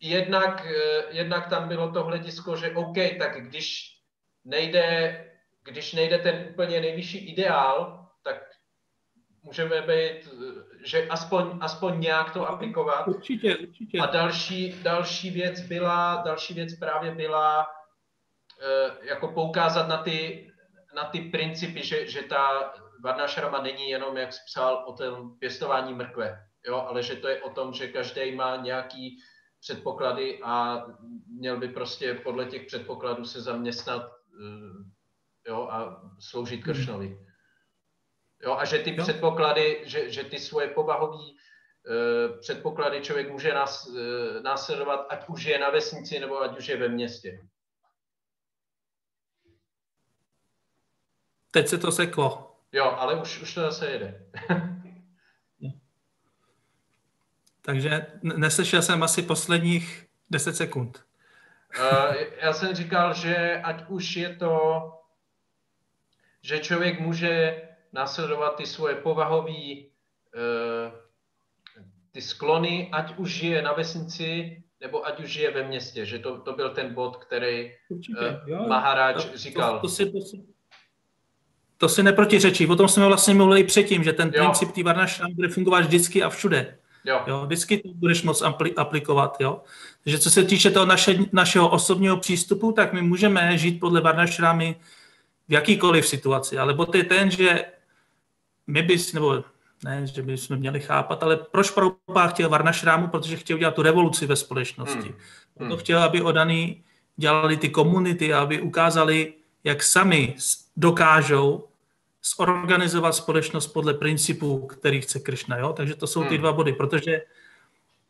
[0.00, 3.98] jednak, eh, jednak tam bylo to hledisko, že OK, tak když
[4.44, 5.18] nejde,
[5.62, 8.36] když nejde ten úplně nejvyšší ideál, tak
[9.42, 10.28] můžeme být,
[10.84, 13.08] že aspoň, aspoň nějak to aplikovat.
[13.08, 13.98] Určitě, určitě.
[13.98, 17.66] A další, další věc byla, další věc právě byla
[18.62, 20.50] eh, jako poukázat na ty,
[20.94, 25.94] na ty principy, že, že ta Varnašrama není jenom, jak jsi psal, o tom pěstování
[25.94, 29.18] mrkve, jo, ale že to je o tom, že každý má nějaký
[29.60, 30.84] předpoklady a
[31.38, 34.84] měl by prostě podle těch předpokladů se zaměstnat eh,
[35.48, 36.74] jo, a sloužit hmm.
[36.74, 37.18] Kršnovi.
[38.42, 39.02] Jo, a že ty jo.
[39.02, 43.96] předpoklady, že, že ty svoje povahové uh, předpoklady člověk může nás, uh,
[44.42, 47.48] následovat, ať už je na vesnici nebo ať už je ve městě.
[51.50, 52.43] Teď se to seklo.
[52.74, 54.26] Jo, ale už, už to zase jede.
[57.62, 61.04] Takže neslyšel jsem asi posledních 10 sekund.
[61.80, 64.82] Uh, já jsem říkal, že ať už je to,
[66.42, 67.62] že člověk může
[67.92, 70.92] následovat ty svoje povahové uh,
[72.12, 76.38] ty sklony, ať už žije na vesnici, nebo ať už žije ve městě, že to,
[76.40, 79.74] to byl ten bod, který uh, Maharáč říkal.
[79.74, 80.53] To, to, si, to, si,
[81.84, 82.66] to si neprotiřečí.
[82.66, 84.44] O tom jsme vlastně mluvili předtím, že ten jo.
[84.44, 86.76] princip té Varnašram bude fungovat vždycky a všude.
[87.04, 87.20] Jo.
[87.26, 88.42] Jo, vždycky to budeš moc
[88.76, 89.36] aplikovat.
[89.40, 89.62] Jo.
[90.04, 94.76] Takže co se týče toho naše, našeho osobního přístupu, tak my můžeme žít podle Varnašrámy
[95.48, 97.64] v jakýkoliv situaci, ale bod je ten, že
[98.66, 99.44] my bys, nebo
[99.84, 103.08] ne, že bychom měli chápat, ale proč Prabhupada chtěl Varnašrámu?
[103.08, 105.08] Protože chtěl udělat tu revoluci ve společnosti.
[105.08, 105.18] Hmm.
[105.54, 105.80] Proto hmm.
[105.80, 106.82] chtěl, aby odaný
[107.16, 109.32] dělali ty komunity, aby ukázali,
[109.64, 110.34] jak sami
[110.76, 111.68] dokážou
[112.36, 115.58] zorganizovat společnost podle principů, který chce Kršna.
[115.58, 115.72] Jo?
[115.72, 116.38] Takže to jsou ty hmm.
[116.38, 117.22] dva body, protože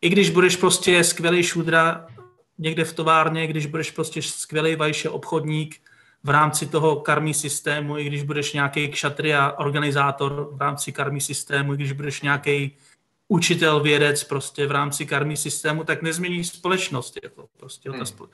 [0.00, 2.06] i když budeš prostě skvělý šudra
[2.58, 5.80] někde v továrně, když budeš prostě skvělý vajše obchodník
[6.24, 11.74] v rámci toho karmí systému, i když budeš nějaký kšatria organizátor v rámci karmí systému,
[11.74, 12.76] i když budeš nějaký
[13.28, 17.18] učitel, vědec prostě v rámci karmí systému, tak nezmění společnost.
[17.22, 17.98] Jako prostě hmm.
[17.98, 18.28] ta spole-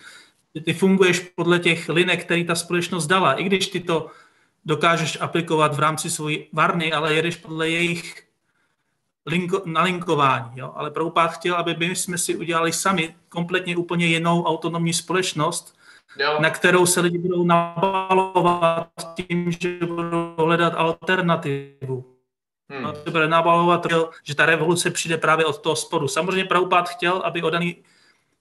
[0.65, 3.33] ty funguješ podle těch linek, který ta společnost dala.
[3.33, 4.11] I když ty to
[4.65, 8.31] dokážeš aplikovat v rámci svojí varny, ale jedeš podle jejich
[9.27, 10.51] linko, nalinkování.
[10.55, 10.73] Jo?
[10.75, 15.79] Ale Prabhupád chtěl, aby my jsme si udělali sami kompletně úplně jinou autonomní společnost,
[16.19, 16.37] jo.
[16.41, 22.17] na kterou se lidi budou nabalovat tím, že budou hledat alternativu.
[22.71, 22.83] Hmm.
[22.83, 23.87] No, to bude nabalovat,
[24.25, 26.09] že ta revoluce přijde právě od toho spodu.
[26.09, 27.77] Samozřejmě Prabhupád chtěl, aby odaný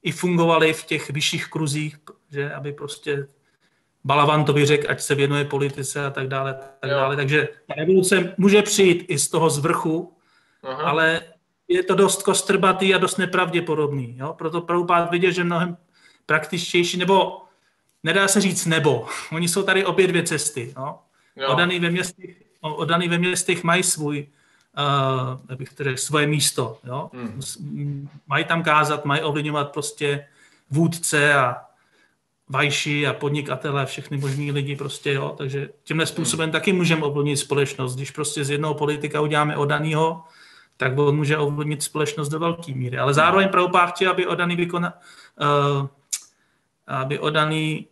[0.03, 1.97] i fungovali v těch vyšších kruzích,
[2.31, 3.27] že aby prostě
[4.03, 6.59] Balavantovi řekl, ať se věnuje politice a tak dále.
[6.79, 7.15] Tak dále.
[7.15, 10.13] Takže ta revoluce může přijít i z toho zvrchu,
[10.63, 10.83] Aha.
[10.83, 11.21] ale
[11.67, 14.17] je to dost kostrbatý a dost nepravděpodobný.
[14.17, 14.33] Jo?
[14.37, 15.77] Proto Prabhupád viděl, že mnohem
[16.25, 17.41] praktičtější, nebo
[18.03, 19.07] nedá se říct nebo.
[19.31, 20.73] Oni jsou tady obě dvě cesty.
[20.77, 20.99] Jo?
[21.47, 22.29] Odaný, ve městech,
[22.61, 24.27] odaný ve městech mají svůj,
[25.49, 26.79] uh, bych to řekl, svoje místo.
[26.83, 27.09] Jo?
[27.13, 28.09] Hmm.
[28.27, 30.27] Mají tam kázat, mají ovlivňovat prostě
[30.69, 31.68] vůdce a
[32.49, 35.35] vajši a podnikatele, všechny možní lidi prostě, jo.
[35.37, 37.95] Takže tímhle způsobem taky můžeme ovlivnit společnost.
[37.95, 40.23] Když prostě z jednoho politika uděláme odanýho,
[40.77, 42.97] tak on může ovlivnit společnost do velké míry.
[42.97, 44.93] Ale zároveň Prabhupád chtěl, aby odaný vykona,
[45.41, 45.87] uh,
[46.87, 47.87] aby odaný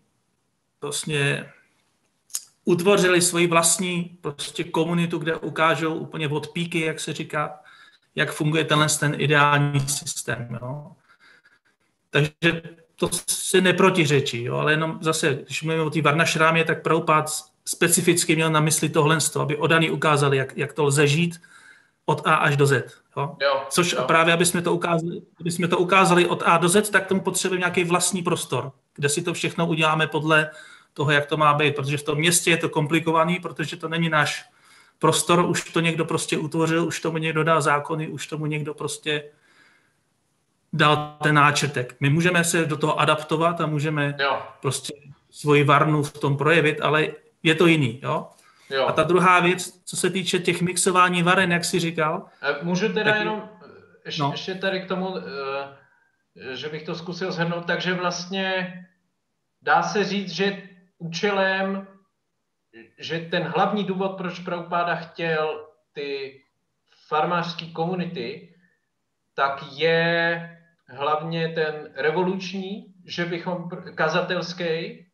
[0.82, 1.46] vlastně
[2.66, 7.60] utvořili svoji vlastní prostě komunitu, kde ukážou úplně od píky, jak se říká,
[8.16, 10.58] jak funguje tenhle ten ideální systém.
[10.62, 10.92] Jo.
[12.10, 12.62] Takže
[13.00, 17.30] to se neprotiřečí, jo, ale jenom zase, když mluvíme o té Varnašrámě, tak Prabhupád
[17.66, 21.42] specificky měl na mysli tohle, aby odaný ukázali, jak, jak to lze žít
[22.06, 22.74] od A až do Z.
[23.18, 23.36] Jo?
[23.42, 24.04] Jo, Což jo.
[24.08, 27.22] právě, aby jsme, to ukázali, aby jsme to ukázali od A do Z, tak tomu
[27.22, 30.50] potřebujeme nějaký vlastní prostor, kde si to všechno uděláme podle
[30.94, 34.10] toho, jak to má být, protože v tom městě je to komplikovaný, protože to není
[34.10, 34.46] náš
[35.00, 39.24] prostor, už to někdo prostě utvořil, už tomu někdo dá zákony, už tomu někdo prostě
[40.74, 41.96] dal ten náčrtek.
[42.00, 44.42] My můžeme se do toho adaptovat a můžeme jo.
[44.62, 44.94] prostě
[45.32, 47.08] svoji varnu v tom projevit, ale
[47.44, 48.00] je to jiný.
[48.04, 48.28] Jo?
[48.70, 48.88] Jo.
[48.88, 52.26] A ta druhá věc, co se týče těch mixování varen, jak jsi říkal.
[52.62, 53.20] Můžu teda tak...
[53.20, 53.50] jenom
[54.06, 54.32] ještě, no.
[54.32, 58.74] ještě tady k tomu, eh, že bych to zkusil shrnout, takže vlastně
[59.62, 60.62] dá se říct, že
[60.98, 61.88] účelem,
[62.98, 66.42] že ten hlavní důvod, proč Prabhupáda chtěl ty
[67.08, 68.56] farmářské komunity,
[69.34, 70.57] tak je
[70.90, 75.06] hlavně ten revoluční, že bychom kazatelský,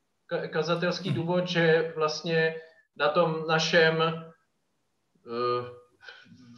[0.49, 1.15] kazatelský hmm.
[1.15, 2.55] důvod, že vlastně
[2.97, 5.65] na tom našem, eh,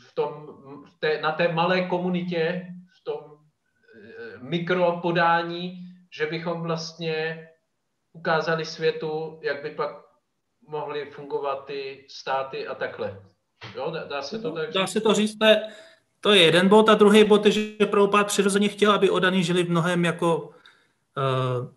[0.07, 0.47] v tom,
[0.86, 2.68] v té, na té malé komunitě,
[3.01, 5.86] v tom eh, mikropodání,
[6.18, 7.47] že bychom vlastně
[8.13, 9.91] ukázali světu, jak by pak
[10.68, 13.22] mohly fungovat ty státy a takhle.
[13.76, 15.61] Jo, dá, dá se to tak Dá se to říct, to je,
[16.26, 16.90] to je jeden bod.
[16.90, 20.54] A druhý bod je, že Prabhupád přirozeně chtěl, aby odaní žili v mnohem jako uh,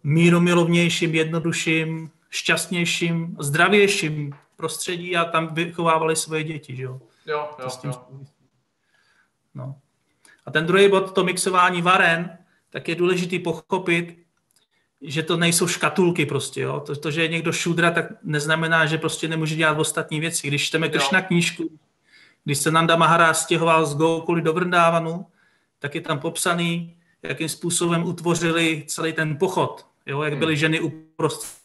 [0.03, 7.01] míromilovnějším, jednodušším, šťastnějším, zdravějším prostředí a tam vychovávali svoje děti, že jo?
[7.27, 8.07] Jo, jo, to jo.
[9.55, 9.77] No.
[10.47, 12.39] A ten druhý bod, to mixování varen,
[12.71, 14.19] tak je důležitý pochopit,
[15.01, 16.81] že to nejsou škatulky prostě, jo.
[16.81, 20.49] To, to že je někdo šudra, tak neznamená, že prostě nemůže dělat ostatní věci.
[20.49, 21.79] Když čteme Kršna knížku,
[22.49, 25.27] když se Nanda Mahara stěhoval z Gokuli do Vrndávanu,
[25.79, 30.41] tak je tam popsaný, jakým způsobem utvořili celý ten pochod, jo, jak hmm.
[30.41, 31.59] byly ženy uprostřed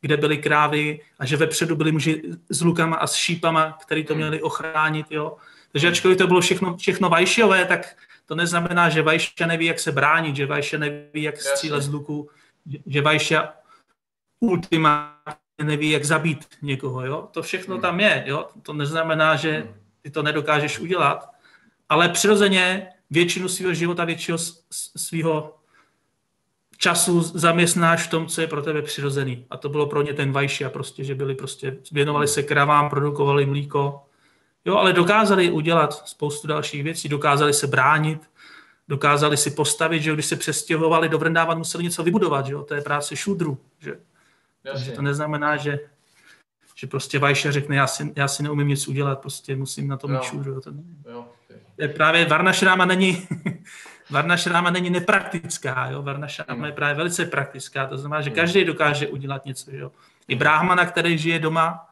[0.00, 4.14] kde byly krávy a že vepředu byli muži s lukama a s šípama, který to
[4.14, 4.22] hmm.
[4.22, 5.06] měli ochránit.
[5.10, 5.36] Jo.
[5.72, 7.96] Takže ačkoliv to bylo všechno, všechno vajšové, tak
[8.26, 12.30] to neznamená, že vajša neví, jak se bránit, že vajša neví, jak střílet z luku,
[12.86, 13.52] že vajša
[14.40, 17.06] ultimátně neví, jak zabít někoho.
[17.06, 17.28] Jo.
[17.30, 17.82] To všechno hmm.
[17.82, 18.24] tam je.
[18.26, 18.48] Jo.
[18.62, 19.74] To neznamená, že hmm.
[20.02, 21.30] ty to nedokážeš udělat,
[21.88, 24.38] ale přirozeně většinu svého života, většinu
[24.96, 25.54] svého
[26.80, 29.46] času zaměstnáš v tom, co je pro tebe přirozený.
[29.50, 30.34] A to bylo pro ně ten
[30.66, 34.02] a prostě, že byli prostě, věnovali se kravám, produkovali mlíko.
[34.64, 38.30] Jo, ale dokázali udělat spoustu dalších věcí, dokázali se bránit,
[38.88, 42.74] dokázali si postavit, že když se přestěhovali do Vrndávat, museli něco vybudovat, že jo, to
[42.74, 43.96] je práce šudru, že.
[44.62, 45.78] Takže to neznamená, že,
[46.74, 50.08] že prostě Vajša řekne, já si, já si neumím nic udělat, prostě musím na to
[50.08, 50.60] mít šudru.
[50.60, 50.72] To,
[51.10, 51.28] jo.
[51.78, 53.28] je právě Varna Šráma není,
[54.10, 56.02] Varna šráma není nepraktická, jo?
[56.02, 56.64] Varna šráma hmm.
[56.64, 58.36] je právě velice praktická, to znamená, že hmm.
[58.36, 59.70] každý dokáže udělat něco.
[59.70, 59.92] Jo?
[60.28, 61.88] I bráhmana, který žije doma,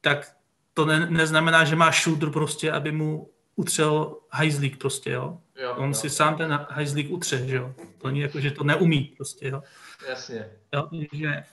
[0.00, 0.32] tak
[0.74, 5.38] to ne, neznamená, že má šudr prostě, aby mu utřel hajzlík prostě, jo.
[5.62, 5.94] jo On jo.
[5.94, 7.74] si sám ten hajzlík utře, že jo.
[7.98, 9.62] To není jako, že to neumí prostě, jo.
[10.08, 10.46] Jasně.
[10.74, 11.44] Jo, že,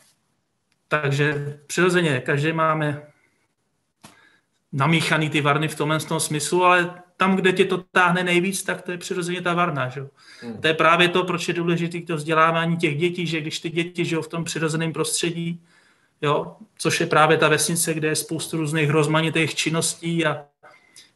[0.88, 3.02] takže přirozeně, každý máme
[4.72, 8.82] namíchaný ty varny v tomhle tom smyslu, ale tam, kde tě to táhne nejvíc, tak
[8.82, 9.90] to je přirozeně ta varna.
[9.90, 10.08] Že?
[10.42, 10.62] Hmm.
[10.62, 14.06] To je právě to, proč je důležité to vzdělávání těch dětí, že když ty děti
[14.06, 15.64] žijou v tom přirozeném prostředí,
[16.22, 20.46] jo, což je právě ta vesnice, kde je spoustu různých rozmanitých činností a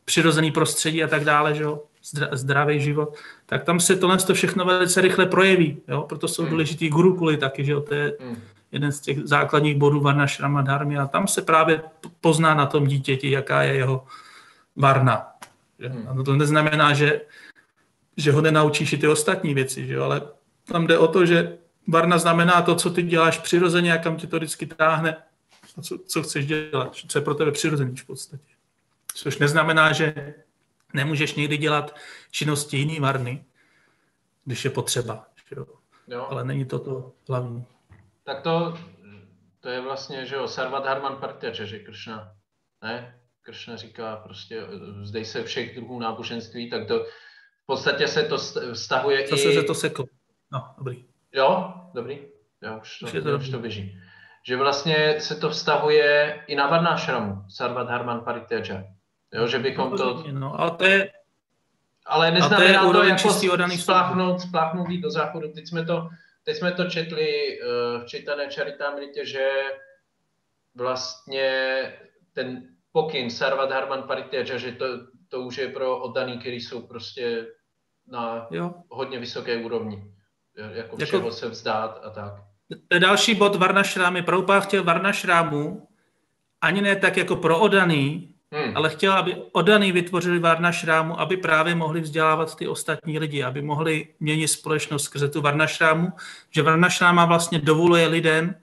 [0.05, 1.63] přirozený prostředí a tak dále, že
[2.31, 5.81] zdravý život, tak tam se tohle to všechno velice rychle projeví.
[5.87, 6.01] Jo?
[6.01, 6.51] Proto jsou hmm.
[6.51, 7.81] důležitý gurukuly taky, že jo?
[7.81, 8.37] to je hmm.
[8.71, 11.81] jeden z těch základních bodů Varna Šrama Dharmy a tam se právě
[12.21, 14.05] pozná na tom dítěti, jaká je jeho
[14.75, 15.27] varna.
[15.79, 16.07] Hmm.
[16.21, 17.21] A to neznamená, že,
[18.17, 20.03] že ho nenaučíš i ty ostatní věci, že jo?
[20.03, 20.21] ale
[20.65, 24.27] tam jde o to, že varna znamená to, co ty děláš přirozeně a kam tě
[24.27, 25.15] to vždycky táhne
[25.81, 28.53] co, co chceš dělat, co je pro tebe přirozený v podstatě.
[29.13, 30.33] Což neznamená, že
[30.93, 31.95] nemůžeš někdy dělat
[32.31, 33.45] činnosti jiný marny,
[34.45, 35.27] když je potřeba.
[35.55, 35.65] Jo?
[36.07, 36.27] Jo.
[36.29, 37.65] Ale není to to hlavní.
[38.23, 38.77] Tak to,
[39.59, 42.31] to je vlastně, že jo, Sarvat Harman Partyače, že Kršna,
[42.83, 43.19] ne?
[43.41, 44.63] Kršna říká prostě,
[45.01, 47.03] zdej se všech druhů náboženství, tak to
[47.63, 48.37] v podstatě se to
[48.73, 49.55] vztahuje Zase i...
[49.55, 50.05] se to seklo.
[50.51, 51.05] No, dobrý.
[51.33, 52.19] Jo, dobrý.
[52.61, 54.01] Jo, už to, už, to, už to běží.
[54.47, 58.85] Že vlastně se to vztahuje i na Varnášramu, Sarvat Harman Partyače.
[59.33, 60.23] Jo, že bychom to...
[60.31, 61.11] No, ale to je...
[62.05, 63.29] Ale neznamená to, to jako
[63.77, 65.51] spláchnout, spláchnout do záchodu.
[65.51, 66.09] Teď jsme to,
[66.43, 69.49] teď jsme to četli uh, v čítané Charitamritě, že
[70.75, 71.49] vlastně
[72.33, 74.85] ten pokyn Sarvat Harman Parityaja, že to,
[75.29, 77.47] to už je pro oddaný, kteří jsou prostě
[78.07, 78.73] na jo.
[78.89, 80.13] hodně vysoké úrovni.
[80.73, 82.33] Jako všeho jako, se vzdát a tak.
[82.87, 84.23] To je další bod Varnašrámy.
[84.23, 85.87] Prabhupád chtěl Varnašrámu
[86.61, 88.77] ani ne tak jako pro odaný, Hmm.
[88.77, 94.07] Ale chtěla, aby odaný vytvořili Varnašrámu, aby právě mohli vzdělávat ty ostatní lidi, aby mohli
[94.19, 96.13] měnit společnost skrze tu Varnašrámu,
[96.49, 98.55] že Varnašráma vlastně dovoluje lidem,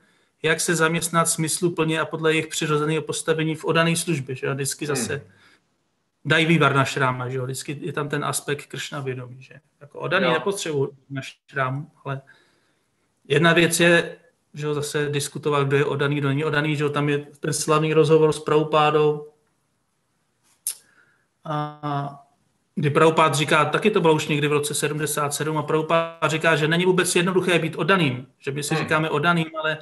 [0.42, 4.36] jak se zaměstnat smysluplně a podle jejich přirozeného postavení v odané službě.
[4.36, 4.48] Že?
[4.48, 4.96] A vždycky hmm.
[4.96, 5.24] zase hmm.
[6.24, 7.40] dají Varnašráma, že?
[7.40, 9.42] vždycky je tam ten aspekt Kršna vědomí.
[9.42, 9.54] Že?
[9.80, 10.32] Jako odaný jo.
[10.32, 12.20] nepotřebují Varnašrámu, ale
[13.28, 14.16] jedna věc je,
[14.54, 18.32] že zase diskutovat, kdo je odaný, kdo není odaný, že tam je ten slavný rozhovor
[18.32, 19.26] s Praupádou,
[21.48, 22.24] a
[22.74, 26.68] kdy Prabhupád říká, taky to bylo už někdy v roce 77, a Prabhupád říká, že
[26.68, 28.84] není vůbec jednoduché být odaným, že my si hmm.
[28.84, 29.78] říkáme odaným, ale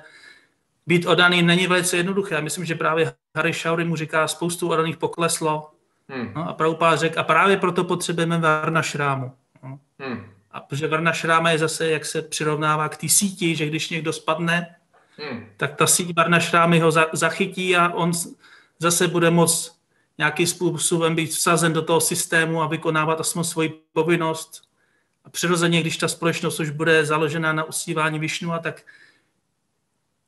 [0.87, 2.35] být odaný není velice jednoduché.
[2.35, 5.71] Já myslím, že právě Harry Shauri mu říká, spoustu odaných pokleslo.
[6.09, 6.33] Hmm.
[6.37, 9.33] No, a Prabhupád řekl, a právě proto potřebujeme Varna Šrámu.
[9.63, 9.79] No.
[9.99, 10.25] Hmm.
[10.51, 14.13] A protože Varna Šráma je zase, jak se přirovnává k té síti, že když někdo
[14.13, 14.77] spadne,
[15.17, 15.47] hmm.
[15.57, 18.13] tak ta síť Varna Šrámy ho za, zachytí a on
[18.79, 19.76] zase bude moct
[20.19, 24.63] nějakým způsobem být vsazen do toho systému a vykonávat aspoň svoji povinnost.
[25.25, 28.83] A přirozeně, když ta společnost už bude založena na usívání Višnu, a tak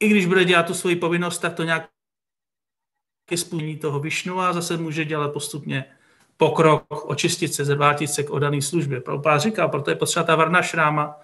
[0.01, 1.89] i když bude dělat tu svoji povinnost, tak to nějak
[3.37, 5.85] splní toho Višnu a zase může dělat postupně
[6.37, 9.01] pokrok, očistit se, zvrátit se k odané službě.
[9.01, 11.21] Prabhupád říká, proto je potřeba ta varna šráma,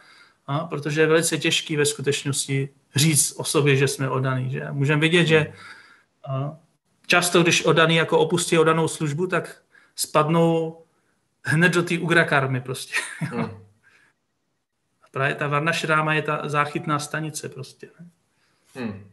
[0.46, 4.50] a, protože je velice těžký ve skutečnosti říct o sobě, že jsme odaný.
[4.50, 4.66] Že?
[4.70, 5.52] Můžeme vidět, že
[6.28, 6.56] a,
[7.06, 9.62] často, když odaný jako opustí odanou službu, tak
[9.96, 10.82] spadnou
[11.44, 12.94] hned do té ugrakarmy prostě.
[13.20, 13.44] Hmm.
[15.02, 17.90] A právě ta Varna Šráma je ta záchytná stanice prostě.
[18.74, 19.10] Hmm.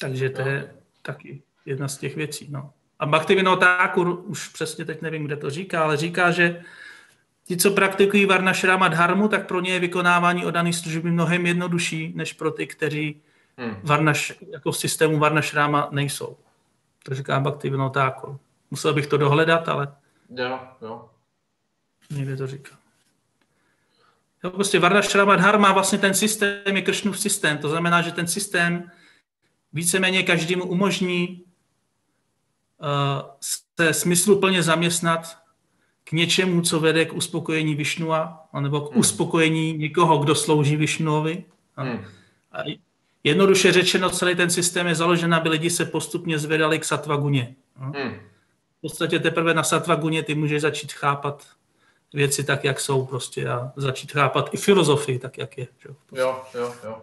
[0.00, 2.46] Takže to je taky jedna z těch věcí.
[2.50, 2.72] No.
[2.98, 6.62] A Bhaktivinoda Thakur, už přesně teď nevím, kde to říká, ale říká, že
[7.44, 12.12] ti, co praktikují Varna Šráma Dharmu, tak pro ně je vykonávání odaných služby mnohem jednodušší,
[12.16, 13.22] než pro ty, kteří
[13.56, 13.76] hmm.
[13.82, 16.36] Varnaš, jako v systému Varnašráma nejsou.
[17.02, 18.38] To říká Bhakti Vinotáko.
[18.70, 19.94] Musel bych to dohledat, ale...
[20.36, 21.10] Jo, jo.
[22.10, 22.76] Někde to říká.
[24.44, 27.58] Jo, prostě Dhar má vlastně ten systém, je Kršnův systém.
[27.58, 28.90] To znamená, že ten systém
[29.72, 31.44] víceméně každému umožní
[32.80, 33.30] uh,
[33.80, 35.38] se smysluplně zaměstnat
[36.04, 39.00] k něčemu, co vede k uspokojení Višnua, nebo k hmm.
[39.00, 41.44] uspokojení někoho, kdo slouží Višnuovi.
[41.76, 42.04] Hmm.
[42.52, 42.62] A
[43.26, 47.54] Jednoduše řečeno, celý ten systém je založen, aby lidi se postupně zvedali k satvaguně.
[47.80, 47.92] No.
[47.96, 48.14] Hmm.
[48.78, 51.46] V podstatě teprve na satvaguně ty můžeš začít chápat
[52.14, 55.66] věci tak, jak jsou prostě a začít chápat i filozofii tak, jak je.
[55.78, 55.88] Že?
[56.12, 57.02] Jo, jo, jo.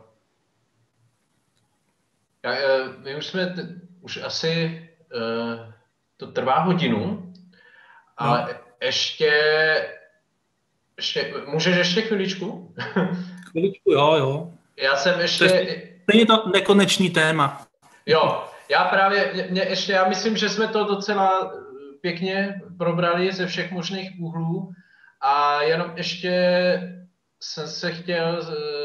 [2.43, 3.55] Já, eh, my už jsme,
[4.01, 4.81] už asi
[5.15, 5.73] uh,
[6.17, 7.33] to trvá hodinu,
[8.17, 8.59] ale no.
[8.81, 9.31] ještě,
[10.97, 12.75] ještě, můžeš ještě chviličku?
[13.51, 14.53] chviličku, jo, jo.
[14.77, 15.92] Já jsem ještě...
[16.07, 17.67] Není to nekonečný téma.
[18.05, 21.53] Jo, já právě, mě ještě, já myslím, že jsme to docela
[22.01, 24.71] pěkně probrali ze všech možných úhlů
[25.21, 26.33] a jenom ještě
[27.39, 28.41] jsem se chtěl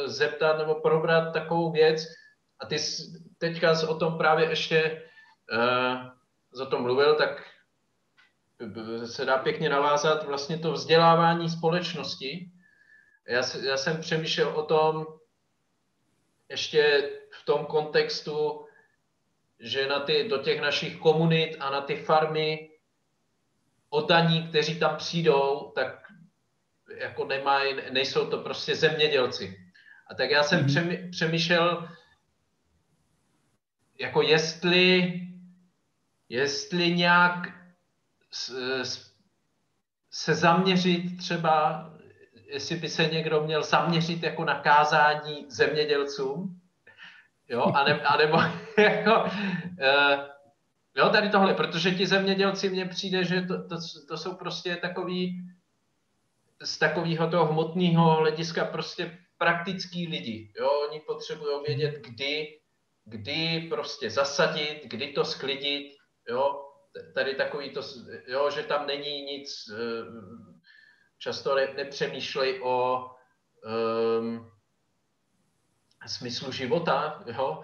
[0.06, 2.04] zeptat nebo probrat takovou věc
[2.60, 2.76] a ty
[3.38, 5.02] teďka o tom právě ještě
[6.54, 7.42] uh, o tom mluvil, tak
[9.04, 12.50] se dá pěkně navázat vlastně to vzdělávání společnosti.
[13.28, 15.06] Já, já jsem přemýšlel o tom,
[16.48, 18.66] ještě v tom kontextu,
[19.60, 22.70] že na ty, do těch našich komunit a na ty farmy
[23.88, 26.12] oddaní, kteří tam přijdou, tak
[26.96, 29.56] jako nemají, nejsou to prostě zemědělci.
[30.06, 31.10] A tak já jsem mm-hmm.
[31.10, 31.88] přemýšlel,
[33.98, 35.12] jako jestli,
[36.28, 37.48] jestli nějak
[40.10, 41.84] se zaměřit třeba
[42.48, 46.60] jestli by se někdo měl zaměřit jako na kázání zemědělcům,
[47.48, 48.36] jo, a, ne, a nebo
[48.78, 50.28] jako, uh,
[50.98, 53.76] Jo, tady tohle, protože ti zemědělci mně přijde, že to, to,
[54.08, 55.40] to jsou prostě takový
[56.62, 60.52] z takového toho hmotného hlediska prostě praktický lidi.
[60.60, 62.58] Jo, oni potřebují vědět, kdy,
[63.04, 65.96] kdy prostě zasadit, kdy to sklidit,
[66.28, 66.64] jo,
[67.14, 67.80] tady takový to,
[68.26, 70.04] jo, že tam není nic, eh,
[71.18, 73.06] často ne, nepřemýšlej o
[74.20, 74.50] um,
[76.06, 77.62] smyslu života, jo,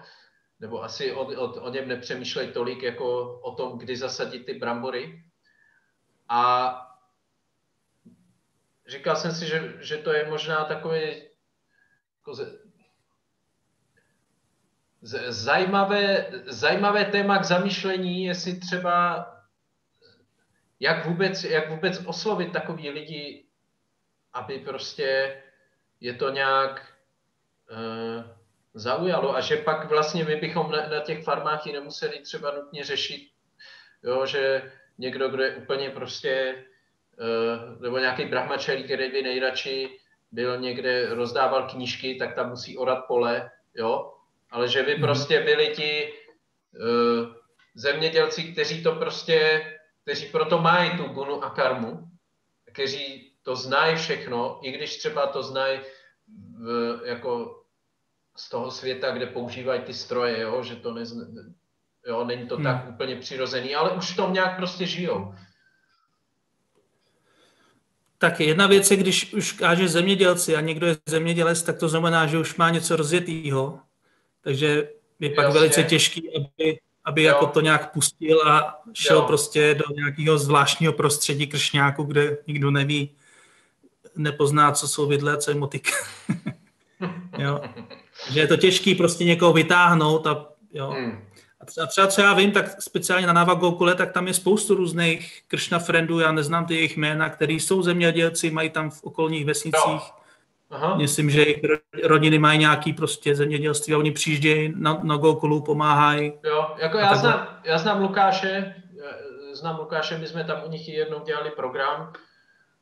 [0.59, 5.23] nebo asi o, o, o něm nepřemýšlej tolik jako o tom, kdy zasadit ty brambory.
[6.29, 6.75] A
[8.87, 11.01] říkal jsem si, že, že to je možná takový
[12.17, 12.65] jako z,
[15.01, 19.25] z, zajímavé, zajímavé téma k zamýšlení, jestli třeba
[20.79, 23.44] jak vůbec, jak vůbec oslovit takový lidi,
[24.35, 25.41] aby prostě
[25.99, 26.85] je to nějak
[27.71, 28.23] uh,
[28.73, 32.83] zaujalo a že pak vlastně my bychom na, na těch farmách i nemuseli třeba nutně
[32.83, 33.29] řešit,
[34.03, 36.65] jo, že někdo, kdo je úplně prostě,
[37.19, 39.99] uh, nebo nějaký brahmačelí, který by nejradši
[40.31, 44.13] byl někde, rozdával knížky, tak tam musí orat pole, jo,
[44.51, 45.01] ale že by mhm.
[45.01, 46.13] prostě byli ti
[46.73, 47.35] uh,
[47.75, 49.61] zemědělci, kteří to prostě,
[50.01, 52.03] kteří proto mají tu gunu a karmu,
[52.71, 55.79] kteří to znají všechno, i když třeba to znají
[56.57, 57.61] v, jako
[58.37, 61.25] z toho světa, kde používají ty stroje, jo, že to nezna,
[62.07, 62.63] jo, není to hmm.
[62.63, 65.33] tak úplně přirozený, ale už v tom nějak prostě žijou.
[68.17, 72.27] Tak jedna věc je, když už káže zemědělci a někdo je zemědělec, tak to znamená,
[72.27, 73.79] že už má něco rozjetýho.
[74.41, 74.89] Takže
[75.19, 75.59] je pak Jasně.
[75.59, 79.23] velice těžký, aby, aby jako to nějak pustil a šel jo.
[79.23, 83.15] prostě do nějakého zvláštního prostředí kršňáku, kde nikdo neví,
[84.15, 85.91] nepozná, co jsou vidle a co je motik.
[87.37, 87.61] jo.
[88.31, 90.89] Že je to těžký prostě někoho vytáhnout a jo.
[90.89, 91.25] Hmm.
[91.61, 95.41] A třeba, třeba, co já vím, tak speciálně na Navagokule, tak tam je spoustu různých
[95.47, 100.01] kršna friendů, já neznám ty jejich jména, který jsou zemědělci, mají tam v okolních vesnicích.
[100.69, 100.95] Aha.
[100.95, 101.61] Myslím, že jejich
[102.03, 106.33] rodiny mají nějaký prostě zemědělství a oni přijíždějí na, na Gokulu, pomáhají.
[106.43, 108.75] Jo, jako já znám, já znám Lukáše,
[109.53, 112.13] znám Lukáše, my jsme tam u nich jednou dělali program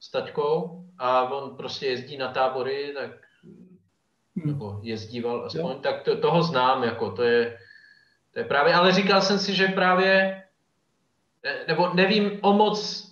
[0.04, 3.12] s taťkou a on prostě jezdí na tábory, tak
[4.36, 4.48] Hmm.
[4.48, 5.80] nebo jezdíval aspoň, jo.
[5.84, 7.58] tak to, toho znám, jako to je,
[8.34, 10.44] to je právě, ale říkal jsem si, že právě,
[11.68, 13.10] nebo nevím o moc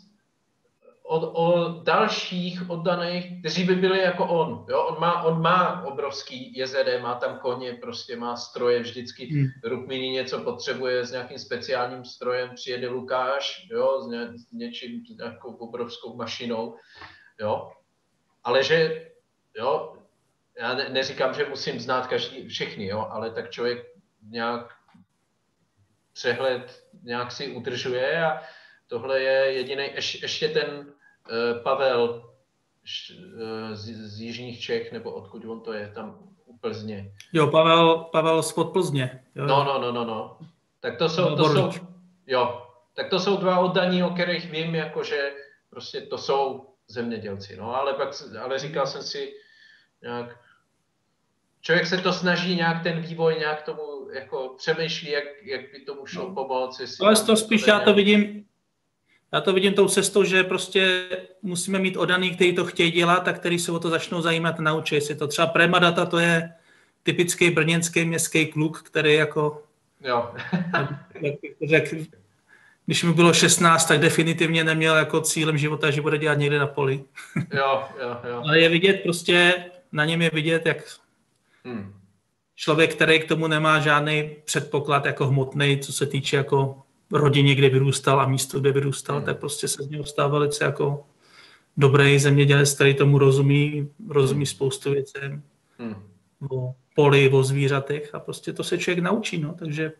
[1.11, 4.65] o, o dalších oddaných, kteří by byli jako on.
[4.69, 4.83] Jo?
[4.83, 9.47] On, má, on má obrovský jezede, má tam koně, prostě má stroje, vždycky hmm.
[9.63, 14.01] Rukmini něco potřebuje s nějakým speciálním strojem, přijede Lukáš jo?
[14.01, 16.75] S, ně, s něčím, s nějakou obrovskou mašinou.
[17.39, 17.71] Jo?
[18.43, 19.07] Ale že
[19.57, 19.97] jo,
[20.59, 23.87] já ne, neříkám, že musím znát každý, všechny, jo, ale tak člověk
[24.29, 24.73] nějak
[26.13, 28.41] přehled nějak si udržuje a
[28.87, 30.93] tohle je jediný, ješ, ještě ten
[31.63, 32.31] Pavel
[32.83, 37.11] š, uh, z, z Jižních Čech, nebo odkud on to je, tam u Plzně.
[37.33, 39.23] Jo, Pavel, Pavel z Plzně.
[39.35, 39.45] Jo.
[39.45, 40.37] No, no, no, no, no.
[40.79, 41.71] Tak to jsou, to jsou,
[42.27, 45.31] jo, tak to jsou dva oddaní, o kterých vím, jakože
[45.69, 48.09] prostě to jsou zemědělci, no, ale pak,
[48.41, 49.33] ale říkal jsem si
[50.01, 50.39] nějak,
[51.61, 56.05] člověk se to snaží nějak ten vývoj nějak tomu jako přemýšlí, jak, jak by tomu
[56.05, 56.33] šlo no.
[56.33, 56.81] pomoct.
[57.01, 58.45] Ale to spíš já to vidím,
[59.33, 61.03] já to vidím tou cestou, že prostě
[61.41, 65.01] musíme mít odaný, který to chtějí dělat a který se o to začnou zajímat naučí
[65.01, 65.27] si to.
[65.27, 66.53] Třeba Premadata to je
[67.03, 69.63] typický brněnský městský kluk, který jako
[70.01, 70.33] jo.
[71.59, 71.83] jak,
[72.85, 76.67] když mu bylo 16, tak definitivně neměl jako cílem života, že bude dělat někde na
[76.67, 77.03] poli.
[77.53, 78.41] jo, jo, jo.
[78.45, 80.77] Ale je vidět prostě, na něm je vidět, jak
[81.65, 81.93] Hmm.
[82.55, 87.69] Člověk, který k tomu nemá žádný předpoklad jako hmotný, co se týče jako rodině, kde
[87.69, 89.25] vyrůstal a místo, kde vyrůstal, hmm.
[89.25, 91.03] tak prostě se z něho stává velice jako
[91.77, 94.45] dobrý zemědělec, který tomu rozumí, rozumí hmm.
[94.45, 95.19] spoustu věcí
[95.79, 95.95] hmm.
[96.51, 99.91] o poli, o zvířatech a prostě to se člověk naučí, no, takže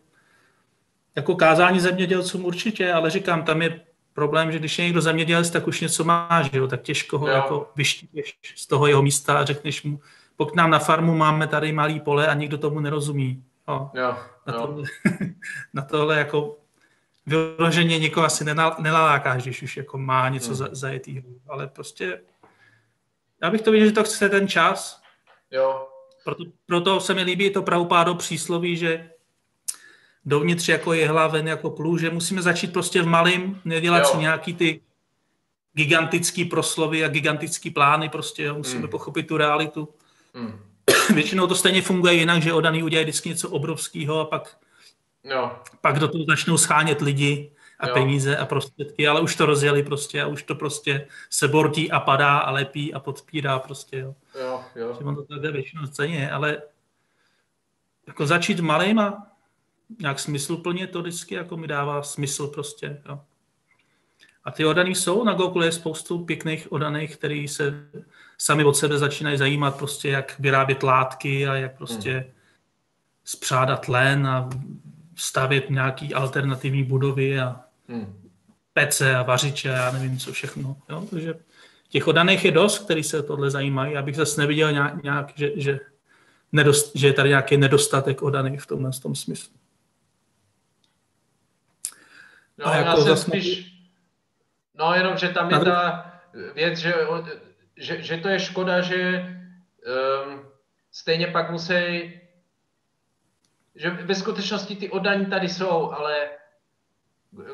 [1.16, 3.80] jako kázání zemědělcům určitě, ale říkám, tam je
[4.14, 7.28] problém, že když je někdo zemědělec, tak už něco má, že jo, tak těžko ho
[7.28, 7.34] jo.
[7.34, 10.00] jako vyštíš z toho jeho místa a řekneš mu,
[10.36, 13.44] pokud nám na farmu máme tady malý pole a nikdo tomu nerozumí.
[13.68, 14.16] Jo, jo,
[14.46, 14.84] na, tohle,
[15.74, 16.58] na tohle jako
[17.26, 18.44] vyloženě někoho asi
[18.78, 20.56] nenaláká, když už jako má něco hmm.
[20.56, 21.22] za, zajetýho.
[21.48, 22.20] Ale prostě
[23.42, 25.02] já bych to viděl, že to chce ten čas.
[25.50, 25.88] Jo.
[26.24, 29.10] Proto, proto se mi líbí to pravopádo přísloví, že
[30.24, 34.04] dovnitř jako je hlaven jako plů, že musíme začít prostě v malým, nedělat jo.
[34.04, 34.80] si nějaký ty
[35.72, 38.54] gigantický proslovy a gigantický plány, prostě jo.
[38.54, 38.90] musíme hmm.
[38.90, 39.88] pochopit tu realitu.
[40.34, 40.60] Hmm.
[41.14, 44.56] Většinou to stejně funguje jinak, že odaný udělají vždycky něco obrovského a pak
[45.24, 45.58] Jo.
[45.80, 47.94] Pak do toho začnou schánět lidi a jo.
[47.94, 52.00] peníze a prostředky, ale už to rozjeli prostě a už to prostě se bortí a
[52.00, 54.14] padá a lepí a podpírá prostě, jo.
[54.40, 54.94] Jo, jo.
[54.98, 56.62] Že to takhle většinou ceně, ale
[58.06, 59.26] jako začít malým a
[60.00, 63.20] nějak smysluplně to vždycky jako mi dává smysl prostě, jo.
[64.44, 67.86] A ty odaný jsou, na Google je spoustu pěkných odaných, který se
[68.38, 72.32] sami od sebe začínají zajímat prostě, jak vyrábět látky a jak prostě hmm.
[73.24, 74.48] spřádat len a
[75.16, 78.30] stavět nějaký alternativní budovy a hmm.
[78.72, 80.76] pece a vařiče a já nevím, co všechno.
[80.88, 81.06] Jo?
[81.10, 81.34] Takže
[81.88, 83.96] těch odaných je dost, který se tohle zajímají.
[83.96, 85.80] Abych zase neviděl nějak, nějak že, že,
[86.52, 89.54] nedost, že je tady nějaký nedostatek odaných v tomhle tom smyslu.
[92.58, 93.72] No, a jako já jsem spíš,
[94.78, 96.12] no jenom, že tam je ta
[96.54, 96.94] věc, že,
[97.76, 99.26] že, že to je škoda, že
[100.26, 100.40] um,
[100.92, 102.12] stejně pak musí,
[103.74, 106.30] že ve skutečnosti ty odaní tady jsou, ale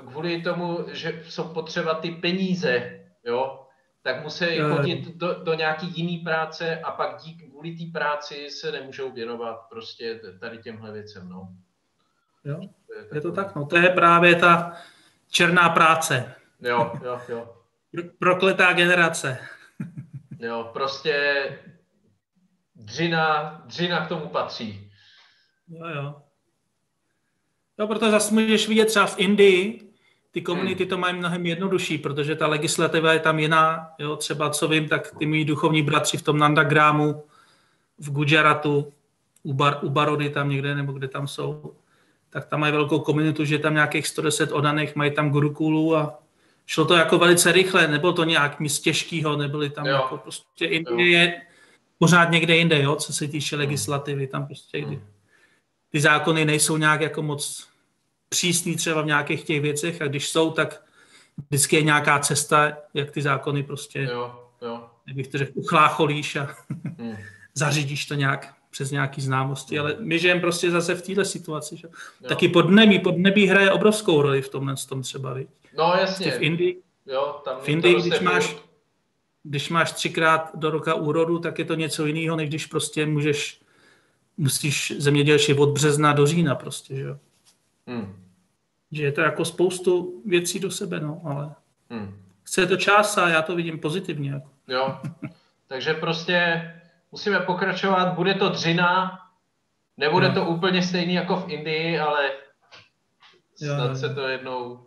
[0.08, 3.66] kvůli tomu, že jsou potřeba ty peníze, jo,
[4.02, 8.72] tak musí chodit do, do nějaký jiný práce a pak dík, kvůli té práci se
[8.72, 11.48] nemůžou věnovat prostě tady těmhle věcem, no.
[12.44, 13.66] Jo, je, je to tak, no.
[13.66, 14.76] To je právě ta
[15.30, 16.34] černá práce.
[16.60, 17.54] Jo, jo, jo.
[18.18, 19.38] Prokletá generace.
[20.38, 21.58] Jo, prostě
[22.74, 24.87] dřina, dřina k tomu patří.
[25.68, 26.14] Jo, jo.
[27.78, 29.88] Jo, protože zase můžeš vidět třeba v Indii,
[30.30, 30.90] ty komunity hmm.
[30.90, 33.90] to mají mnohem jednodušší, protože ta legislativa je tam jiná.
[33.98, 37.22] Jo, třeba co vím, tak ty mý duchovní bratři v tom Nandagrámu,
[37.98, 38.92] v Gujaratu,
[39.42, 41.74] u, Bar, u Barody tam někde, nebo kde tam jsou,
[42.30, 46.18] tak tam mají velkou komunitu, že tam nějakých 110 odaných, mají tam gurukulu a
[46.66, 49.94] šlo to jako velice rychle, nebylo to nějak nic těžkého, nebyly tam jo.
[49.94, 51.42] jako prostě Indie je
[51.98, 53.60] pořád někde jinde, jo, co se týče hmm.
[53.60, 55.04] legislativy, tam prostě kdy, hmm.
[55.90, 57.68] Ty zákony nejsou nějak jako moc
[58.28, 60.82] přísný třeba v nějakých těch věcech a když jsou, tak
[61.48, 64.86] vždycky je nějaká cesta, jak ty zákony prostě, jo, jo.
[65.06, 66.56] jak bych to řekl, uchlácholíš a
[66.98, 67.16] hmm.
[67.54, 71.76] zařídíš to nějak přes nějaký známosti, ale my žijeme prostě zase v této situaci.
[71.76, 71.88] Že?
[72.28, 75.48] Taky podnebí, podnebí hraje obrovskou roli v tomhle tom třeba, viď?
[75.78, 76.26] No jasně.
[76.26, 78.56] Prostě v Indii, jo, tam v Indii když máš,
[79.42, 83.60] když máš třikrát do roka úrodu, tak je to něco jiného, než když prostě můžeš,
[84.38, 87.18] musíš zemědělčit od března do října prostě, že jo.
[87.86, 88.24] Hmm.
[88.92, 91.54] Že je to jako spoustu věcí do sebe, no, ale
[91.90, 92.22] hmm.
[92.42, 94.30] chce to čas a já to vidím pozitivně.
[94.30, 94.48] Jako.
[94.68, 94.98] Jo,
[95.66, 96.62] takže prostě
[97.12, 99.18] musíme pokračovat, bude to dřina,
[99.96, 100.34] nebude no.
[100.34, 102.30] to úplně stejný jako v Indii, ale
[103.54, 103.96] snad jo.
[103.96, 104.86] se to jednou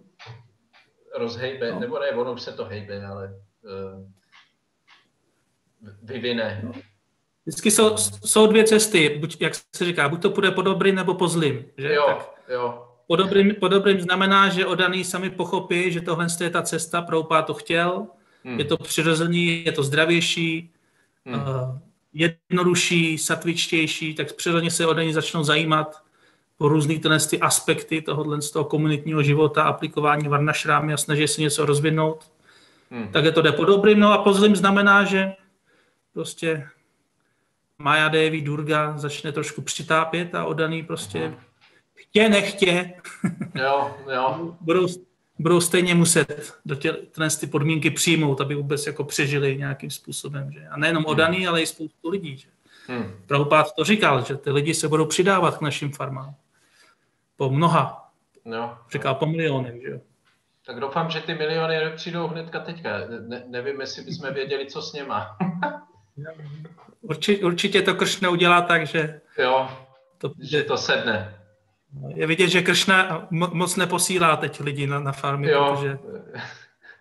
[1.18, 1.80] rozhejbe, no.
[1.80, 4.12] nebo ne, ono už se to hejbe, ale uh,
[6.04, 6.62] vyvine.
[6.64, 6.72] No.
[7.46, 11.14] Vždycky jsou, jsou dvě cesty, buď, jak se říká, buď to půjde po dobrým nebo
[11.14, 11.66] po zlým.
[11.78, 11.94] Že?
[11.94, 12.88] Jo, tak jo.
[13.08, 17.42] Po dobrým, po dobrým znamená, že odaný sami pochopí, že tohle je ta cesta, Proupá
[17.42, 18.08] to chtěl,
[18.44, 18.60] hmm.
[18.60, 20.72] je to přirozený, je to zdravější,
[21.26, 21.36] hmm.
[21.36, 21.78] uh,
[22.14, 26.02] jednodušší, satvičtější, tak přirozeně se odaní začnou zajímat
[26.58, 31.66] po různých ty aspekty tohohle z toho komunitního života, aplikování varnašrámy a snaží se něco
[31.66, 32.32] rozvinout.
[32.92, 33.08] Hmm.
[33.08, 35.34] Tak je to jde po dobrým, no a po zlým znamená, že
[36.14, 36.68] prostě
[37.82, 41.36] Maja Devi Durga začne trošku přitápět a odaný prostě hmm.
[41.94, 42.94] chtě, nechtě.
[43.56, 44.56] Jo, jo.
[44.62, 44.88] budou,
[45.40, 46.94] budou stejně muset do tě,
[47.40, 50.52] ty podmínky přijmout, aby vůbec jako přežili nějakým způsobem.
[50.52, 50.68] Že?
[50.68, 51.12] A nejenom hmm.
[51.12, 51.48] odaný, hmm.
[51.48, 52.38] ale i spoustu lidí.
[52.38, 52.48] Že?
[52.88, 53.14] Hmm.
[53.28, 56.36] Prabhupád to říkal, že ty lidi se budou přidávat k našim farmám.
[57.38, 58.12] Po mnoha.
[58.46, 58.78] Jo.
[58.92, 60.02] Říkal po milionech, že
[60.66, 62.90] Tak doufám, že ty miliony nepřijdou hnedka teďka.
[63.28, 65.38] Ne, nevím, jestli bychom věděli, co s něma.
[67.02, 69.22] určitě, určitě to Kršna udělá tak, že...
[69.38, 69.70] Jo,
[70.18, 71.42] to, že to sedne.
[72.16, 75.76] Je vidět, že Kršna moc neposílá teď lidi na, na farmy, jo.
[75.76, 75.98] protože...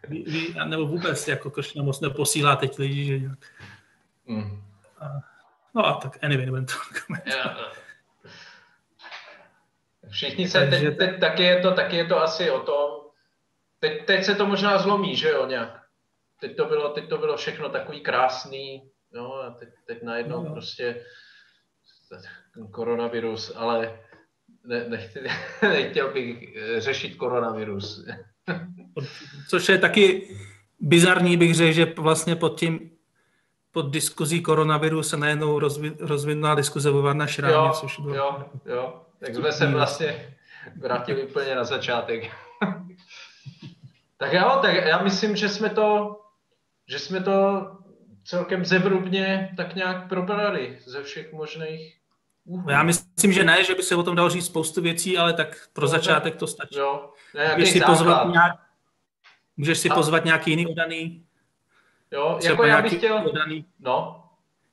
[0.09, 3.39] Ví, ví, nebo vůbec jako Kršna moc neposílá teď lidi, že nějak...
[4.27, 4.63] Mm.
[5.01, 5.07] A,
[5.75, 6.73] no a tak anyway, nebudem to
[7.07, 7.73] komentovat.
[10.11, 12.91] Všichni se, teď, teď, taky, je to, taky je to asi o tom,
[13.79, 15.83] teď, teď se to možná zlomí, že jo, nějak.
[16.41, 20.53] Teď to bylo, teď to bylo všechno takový krásný, no a teď, teď najednou no,
[20.53, 21.05] prostě
[22.71, 24.01] koronavirus, ale
[24.65, 25.21] ne, nechci,
[25.63, 28.07] nechtěl bych eh, řešit koronavirus.
[29.49, 30.37] Což je taky
[30.81, 32.91] bizarní, bych řekl, že vlastně pod tím
[33.73, 35.59] pod diskuzí koronaviru se najednou
[36.01, 38.15] rozvinula diskuze o Varna Šrámě, jo, což bylo...
[38.15, 40.37] Jo, jo, tak jsme se vlastně
[40.77, 42.31] vrátili úplně na začátek.
[44.17, 46.17] tak jo, tak já myslím, že jsme to,
[46.89, 47.67] že jsme to
[48.31, 51.97] celkem zevrubně tak nějak probrali ze všech možných
[52.45, 52.71] Uh.
[52.71, 55.69] Já myslím, že ne, že by se o tom dalo říct spoustu věcí, ale tak
[55.73, 56.79] pro no, začátek to stačí.
[56.79, 57.11] Jo.
[57.57, 58.53] Můžeš si, pozvat nějak,
[59.57, 59.95] můžeš si A...
[59.95, 61.25] pozvat nějaký jiný odaný.
[62.11, 63.23] Jo, jako já bych chtěl...
[63.29, 64.25] Odaný, no.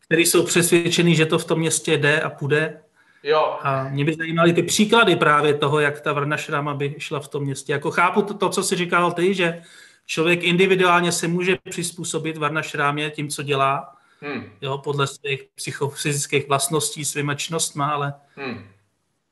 [0.05, 2.81] Který jsou přesvědčený, že to v tom městě jde a půjde.
[3.23, 3.59] Jo.
[3.61, 7.27] A mě by zajímaly ty příklady právě toho, jak ta Varna Šrama by šla v
[7.27, 7.73] tom městě.
[7.73, 9.61] Jako chápu to, to co jsi říkal ty, že
[10.07, 14.49] člověk individuálně se může přizpůsobit Varna Šrámě tím, co dělá, hmm.
[14.61, 18.67] jo, podle svých psychofyzických vlastností, svýma činnostma, ale hmm.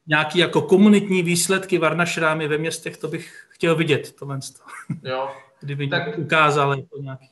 [0.07, 4.39] nějaký jako komunitní výsledky Varna Šrámy ve městech, to bych chtěl vidět, tohle.
[5.03, 5.31] Jo.
[5.59, 7.29] Kdyby tak, ukázal jako nějaký.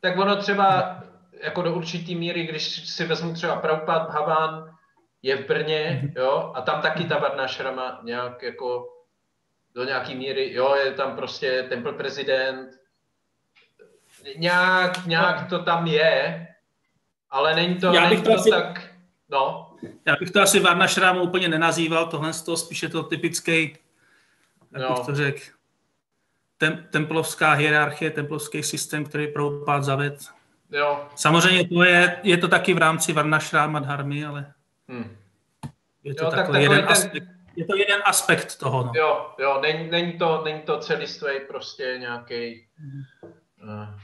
[0.00, 0.98] Tak ono třeba
[1.42, 4.76] jako do určitý míry, když si vezmu třeba Prabhupada Bhavan,
[5.22, 6.12] je v Brně, mhm.
[6.16, 8.86] jo, a tam taky ta Varna Šrama nějak jako
[9.78, 12.70] do nějaký míry, jo, je tam prostě temple prezident,
[14.36, 16.46] nějak, nějak to tam je,
[17.30, 18.90] ale není to, Já bych to, to asi, tak,
[19.28, 19.76] no.
[20.06, 23.76] Já bych to asi Varna Šrámu úplně nenazýval, tohle z toho spíše to typický,
[24.72, 25.40] jak bych to řekl,
[26.56, 30.18] tem, templovská hierarchie, templovský systém, který Prabhupád zaved.
[30.70, 31.08] Jo.
[31.14, 34.52] Samozřejmě to je, je to taky v rámci Varna Šráma Dharmy, ale
[34.88, 35.16] hmm.
[36.04, 36.88] je to jo, takový tak jeden ten...
[36.88, 38.84] aspekt je to jeden aspekt toho.
[38.84, 38.92] No.
[38.94, 42.66] Jo, jo, není, není, to, není to celistvý prostě nějaký.
[43.62, 44.00] Uh,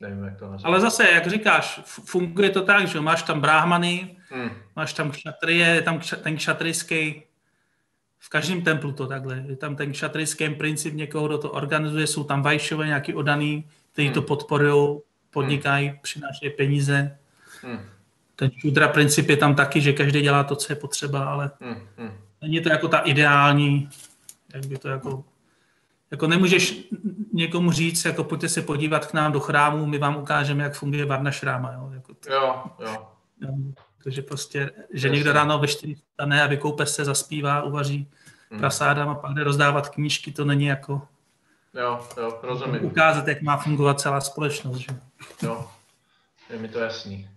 [0.00, 0.64] nevím, jak to nazvat.
[0.64, 4.50] Ale zase, jak říkáš, funguje to tak, že máš tam bráhmany, hmm.
[4.76, 7.22] máš tam kšatrie, je tam ten kšatrijský,
[8.18, 12.24] v každém templu to takhle, je tam ten kšatrijský princip někoho, kdo to organizuje, jsou
[12.24, 14.14] tam vajšové nějaký odaný, kteří hmm.
[14.14, 15.00] to podporují,
[15.30, 15.98] podnikají, hmm.
[16.02, 17.18] přinášejí peníze.
[17.62, 17.92] Hmm
[18.42, 21.88] ten šudra princip je tam taky, že každý dělá to, co je potřeba, ale hmm,
[21.98, 22.10] hmm.
[22.42, 23.88] Není to jako ta ideální,
[24.54, 25.24] jak by to jako,
[26.10, 26.88] jako nemůžeš
[27.32, 31.04] někomu říct, jako pojďte se podívat k nám do chrámu, my vám ukážeme, jak funguje
[31.04, 31.72] Varna Šráma.
[31.72, 33.12] Jo, jako to, jo, jo.
[34.04, 35.10] Takže prostě, že Jasně.
[35.10, 38.10] někdo ráno ve čtyři stane a vykoupe se, zaspívá, uvaří
[38.50, 38.60] hmm.
[38.60, 41.02] prasádám a pak jde rozdávat knížky, to není jako
[41.74, 42.84] jo, jo, rozumím.
[42.84, 44.78] ukázat, jak má fungovat celá společnost.
[44.78, 44.96] Že?
[45.42, 45.70] Jo,
[46.50, 47.28] je mi to jasný.